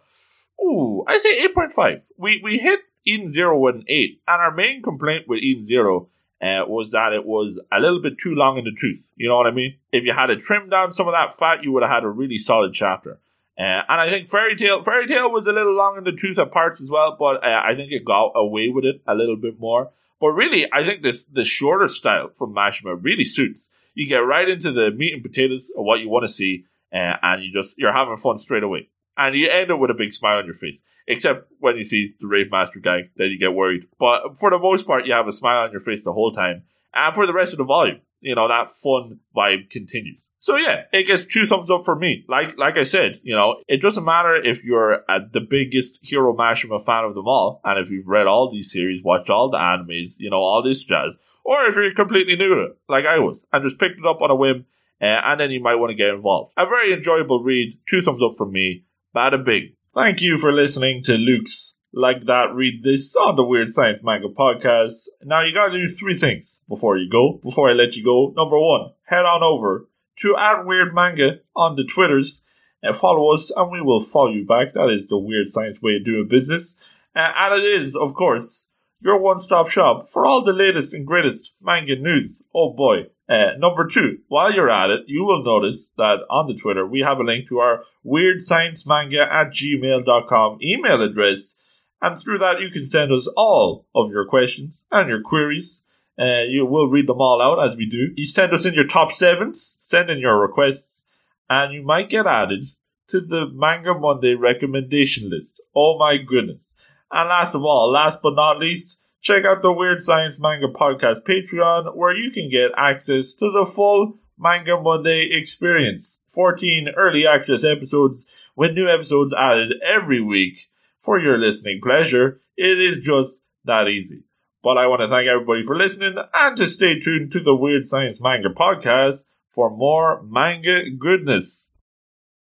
ooh, 0.62 1.04
I 1.06 1.18
say 1.18 1.46
8.5. 1.46 2.02
We, 2.16 2.40
we 2.42 2.58
hit 2.58 2.80
Eden 3.04 3.28
Zero 3.28 3.58
with 3.58 3.76
an 3.76 3.84
8, 3.88 4.20
and 4.28 4.42
our 4.42 4.54
main 4.54 4.82
complaint 4.82 5.24
with 5.28 5.40
Eden 5.42 5.62
Zero 5.62 6.08
uh, 6.40 6.62
was 6.66 6.92
that 6.92 7.12
it 7.12 7.24
was 7.24 7.58
a 7.72 7.80
little 7.80 8.00
bit 8.00 8.18
too 8.18 8.34
long 8.34 8.58
in 8.58 8.64
the 8.64 8.76
tooth. 8.78 9.12
You 9.16 9.28
know 9.28 9.36
what 9.36 9.46
I 9.46 9.50
mean? 9.50 9.76
If 9.92 10.04
you 10.04 10.12
had 10.12 10.26
to 10.26 10.36
trim 10.36 10.68
down 10.68 10.92
some 10.92 11.08
of 11.08 11.14
that 11.14 11.32
fat, 11.32 11.64
you 11.64 11.72
would 11.72 11.82
have 11.82 11.90
had 11.90 12.04
a 12.04 12.08
really 12.08 12.38
solid 12.38 12.74
chapter. 12.74 13.20
Uh, 13.58 13.82
and 13.88 14.00
I 14.00 14.08
think 14.08 14.28
Fairy 14.28 14.54
Tail 14.54 14.82
Fairy 14.82 15.08
Tail 15.08 15.32
was 15.32 15.46
a 15.48 15.52
little 15.52 15.74
long 15.74 15.98
in 15.98 16.04
the 16.04 16.12
tooth 16.12 16.38
at 16.38 16.52
parts 16.52 16.80
as 16.80 16.90
well, 16.90 17.16
but 17.18 17.44
uh, 17.44 17.62
I 17.64 17.74
think 17.74 17.90
it 17.90 18.04
got 18.04 18.32
away 18.36 18.68
with 18.68 18.84
it 18.84 19.02
a 19.06 19.14
little 19.14 19.36
bit 19.36 19.58
more. 19.58 19.90
But 20.20 20.28
really, 20.28 20.66
I 20.72 20.84
think 20.84 21.02
this 21.02 21.24
the 21.24 21.44
shorter 21.44 21.88
style 21.88 22.28
from 22.28 22.54
Mashima 22.54 22.96
really 23.00 23.24
suits 23.24 23.70
you 23.98 24.06
get 24.06 24.18
right 24.18 24.48
into 24.48 24.70
the 24.70 24.92
meat 24.92 25.12
and 25.12 25.22
potatoes 25.24 25.72
of 25.76 25.84
what 25.84 25.98
you 25.98 26.08
want 26.08 26.24
to 26.24 26.32
see, 26.32 26.66
uh, 26.92 27.14
and 27.20 27.42
you 27.42 27.52
just 27.52 27.76
you're 27.78 27.92
having 27.92 28.16
fun 28.16 28.38
straight 28.38 28.62
away, 28.62 28.88
and 29.16 29.34
you 29.34 29.48
end 29.48 29.72
up 29.72 29.80
with 29.80 29.90
a 29.90 29.94
big 29.94 30.12
smile 30.12 30.38
on 30.38 30.44
your 30.44 30.54
face. 30.54 30.82
Except 31.08 31.50
when 31.58 31.76
you 31.76 31.82
see 31.82 32.14
the 32.20 32.28
Rave 32.28 32.50
Master 32.50 32.78
guy, 32.78 33.08
then 33.16 33.30
you 33.30 33.38
get 33.38 33.54
worried. 33.54 33.88
But 33.98 34.38
for 34.38 34.50
the 34.50 34.58
most 34.58 34.86
part, 34.86 35.04
you 35.06 35.14
have 35.14 35.26
a 35.26 35.32
smile 35.32 35.64
on 35.64 35.72
your 35.72 35.80
face 35.80 36.04
the 36.04 36.12
whole 36.12 36.30
time, 36.30 36.62
and 36.94 37.12
for 37.12 37.26
the 37.26 37.32
rest 37.32 37.52
of 37.52 37.58
the 37.58 37.64
volume, 37.64 38.00
you 38.20 38.34
know 38.34 38.48
that 38.48 38.70
fun 38.70 39.20
vibe 39.36 39.70
continues. 39.70 40.30
So 40.38 40.56
yeah, 40.56 40.82
it 40.92 41.06
gets 41.06 41.24
two 41.24 41.46
thumbs 41.46 41.70
up 41.70 41.84
for 41.84 41.96
me. 41.96 42.24
Like 42.28 42.58
like 42.58 42.76
I 42.76 42.82
said, 42.82 43.20
you 43.22 43.34
know, 43.34 43.56
it 43.68 43.80
doesn't 43.80 44.04
matter 44.04 44.34
if 44.36 44.64
you're 44.64 45.04
the 45.32 45.40
biggest 45.48 45.98
Hiro 46.02 46.36
Mashima 46.36 46.84
fan 46.84 47.04
of 47.04 47.14
them 47.14 47.26
all, 47.26 47.60
and 47.64 47.78
if 47.78 47.90
you've 47.90 48.08
read 48.08 48.26
all 48.26 48.50
these 48.50 48.72
series, 48.72 49.02
watched 49.02 49.30
all 49.30 49.50
the 49.50 49.58
animes, 49.58 50.14
you 50.18 50.30
know, 50.30 50.38
all 50.38 50.62
this 50.62 50.82
jazz 50.82 51.16
or 51.48 51.64
if 51.64 51.76
you're 51.76 51.94
completely 51.94 52.36
new 52.36 52.54
to 52.54 52.62
it, 52.64 52.78
like 52.90 53.06
I 53.06 53.20
was, 53.20 53.46
and 53.50 53.64
just 53.64 53.80
picked 53.80 53.98
it 53.98 54.06
up 54.06 54.20
on 54.20 54.30
a 54.30 54.36
whim, 54.36 54.66
uh, 55.00 55.06
and 55.06 55.40
then 55.40 55.50
you 55.50 55.62
might 55.62 55.76
want 55.76 55.88
to 55.88 55.96
get 55.96 56.10
involved. 56.10 56.52
A 56.58 56.66
very 56.66 56.92
enjoyable 56.92 57.42
read. 57.42 57.78
Two 57.88 58.02
thumbs 58.02 58.20
up 58.22 58.36
from 58.36 58.52
me. 58.52 58.84
Bad 59.14 59.32
and 59.32 59.46
big. 59.46 59.74
Thank 59.94 60.20
you 60.20 60.36
for 60.36 60.52
listening 60.52 61.02
to 61.04 61.12
Luke's 61.14 61.77
Like 61.92 62.26
That 62.26 62.54
Read 62.54 62.82
This 62.82 63.16
on 63.16 63.36
the 63.36 63.44
Weird 63.44 63.70
Science 63.70 64.00
Manga 64.02 64.28
podcast. 64.28 65.08
Now 65.24 65.42
you 65.42 65.54
gotta 65.54 65.72
do 65.72 65.88
three 65.88 66.16
things 66.16 66.60
before 66.68 66.98
you 66.98 67.08
go, 67.08 67.40
before 67.42 67.70
I 67.70 67.72
let 67.72 67.96
you 67.96 68.04
go. 68.04 68.32
Number 68.36 68.58
one, 68.58 68.92
head 69.04 69.24
on 69.24 69.42
over 69.42 69.88
to 70.16 70.36
at 70.36 70.66
Weird 70.66 70.94
Manga 70.94 71.40
on 71.56 71.76
the 71.76 71.84
Twitters 71.84 72.44
and 72.82 72.96
follow 72.96 73.32
us 73.32 73.50
and 73.50 73.70
we 73.70 73.80
will 73.80 74.00
follow 74.00 74.32
you 74.32 74.44
back. 74.44 74.74
That 74.74 74.90
is 74.90 75.08
the 75.08 75.18
Weird 75.18 75.48
Science 75.48 75.80
way 75.80 75.96
of 75.96 76.04
doing 76.04 76.28
business. 76.28 76.78
Uh, 77.14 77.32
and 77.34 77.62
it 77.62 77.66
is, 77.66 77.96
of 77.96 78.14
course, 78.14 78.68
your 79.00 79.18
one 79.18 79.38
stop 79.38 79.68
shop 79.68 80.08
for 80.08 80.26
all 80.26 80.44
the 80.44 80.52
latest 80.52 80.92
and 80.92 81.06
greatest 81.06 81.52
manga 81.60 81.96
news. 81.96 82.42
Oh 82.54 82.72
boy. 82.72 83.06
Uh, 83.28 83.52
number 83.58 83.86
two, 83.86 84.18
while 84.28 84.52
you're 84.52 84.70
at 84.70 84.88
it, 84.90 85.00
you 85.06 85.22
will 85.22 85.44
notice 85.44 85.90
that 85.98 86.20
on 86.30 86.46
the 86.46 86.54
Twitter 86.54 86.86
we 86.86 87.00
have 87.00 87.18
a 87.18 87.22
link 87.22 87.46
to 87.48 87.58
our 87.58 87.84
weird 88.02 88.40
science 88.40 88.86
manga 88.86 89.20
at 89.20 89.52
gmail.com 89.52 90.58
email 90.62 91.02
address. 91.02 91.56
And 92.00 92.18
through 92.18 92.38
that, 92.38 92.60
you 92.60 92.70
can 92.70 92.84
send 92.84 93.12
us 93.12 93.26
all 93.36 93.86
of 93.94 94.10
your 94.10 94.24
questions 94.26 94.86
and 94.90 95.08
your 95.08 95.20
queries. 95.20 95.84
Uh, 96.18 96.42
you 96.48 96.66
will 96.66 96.88
read 96.88 97.06
them 97.06 97.20
all 97.20 97.40
out 97.40 97.64
as 97.64 97.76
we 97.76 97.86
do. 97.88 98.12
You 98.16 98.26
send 98.26 98.52
us 98.52 98.64
in 98.64 98.74
your 98.74 98.86
top 98.86 99.12
sevens, 99.12 99.78
send 99.82 100.10
in 100.10 100.18
your 100.18 100.40
requests, 100.40 101.06
and 101.48 101.72
you 101.72 101.82
might 101.82 102.10
get 102.10 102.26
added 102.26 102.66
to 103.08 103.20
the 103.20 103.46
Manga 103.52 103.94
Monday 103.94 104.34
recommendation 104.34 105.30
list. 105.30 105.60
Oh 105.74 105.96
my 105.98 106.16
goodness. 106.18 106.74
And 107.10 107.28
last 107.28 107.54
of 107.54 107.64
all, 107.64 107.90
last 107.90 108.20
but 108.22 108.34
not 108.34 108.58
least, 108.58 108.98
check 109.20 109.44
out 109.44 109.62
the 109.62 109.72
Weird 109.72 110.02
Science 110.02 110.38
Manga 110.40 110.68
Podcast 110.68 111.22
Patreon, 111.22 111.96
where 111.96 112.14
you 112.14 112.30
can 112.30 112.50
get 112.50 112.70
access 112.76 113.32
to 113.34 113.50
the 113.50 113.64
full 113.64 114.18
Manga 114.38 114.80
Monday 114.80 115.22
experience. 115.30 116.22
14 116.28 116.90
early 116.96 117.26
access 117.26 117.64
episodes 117.64 118.26
with 118.54 118.74
new 118.74 118.88
episodes 118.88 119.32
added 119.32 119.72
every 119.84 120.20
week 120.20 120.68
for 121.00 121.18
your 121.18 121.38
listening 121.38 121.80
pleasure. 121.82 122.40
It 122.56 122.80
is 122.80 123.00
just 123.00 123.42
that 123.64 123.88
easy. 123.88 124.24
But 124.62 124.76
I 124.76 124.86
want 124.86 125.02
to 125.02 125.08
thank 125.08 125.28
everybody 125.28 125.62
for 125.62 125.76
listening 125.76 126.16
and 126.34 126.56
to 126.56 126.66
stay 126.66 126.98
tuned 126.98 127.30
to 127.32 127.40
the 127.40 127.54
Weird 127.54 127.84
Science 127.84 128.20
Manga 128.20 128.48
Podcast 128.48 129.24
for 129.48 129.70
more 129.70 130.22
manga 130.24 130.90
goodness. 130.90 131.74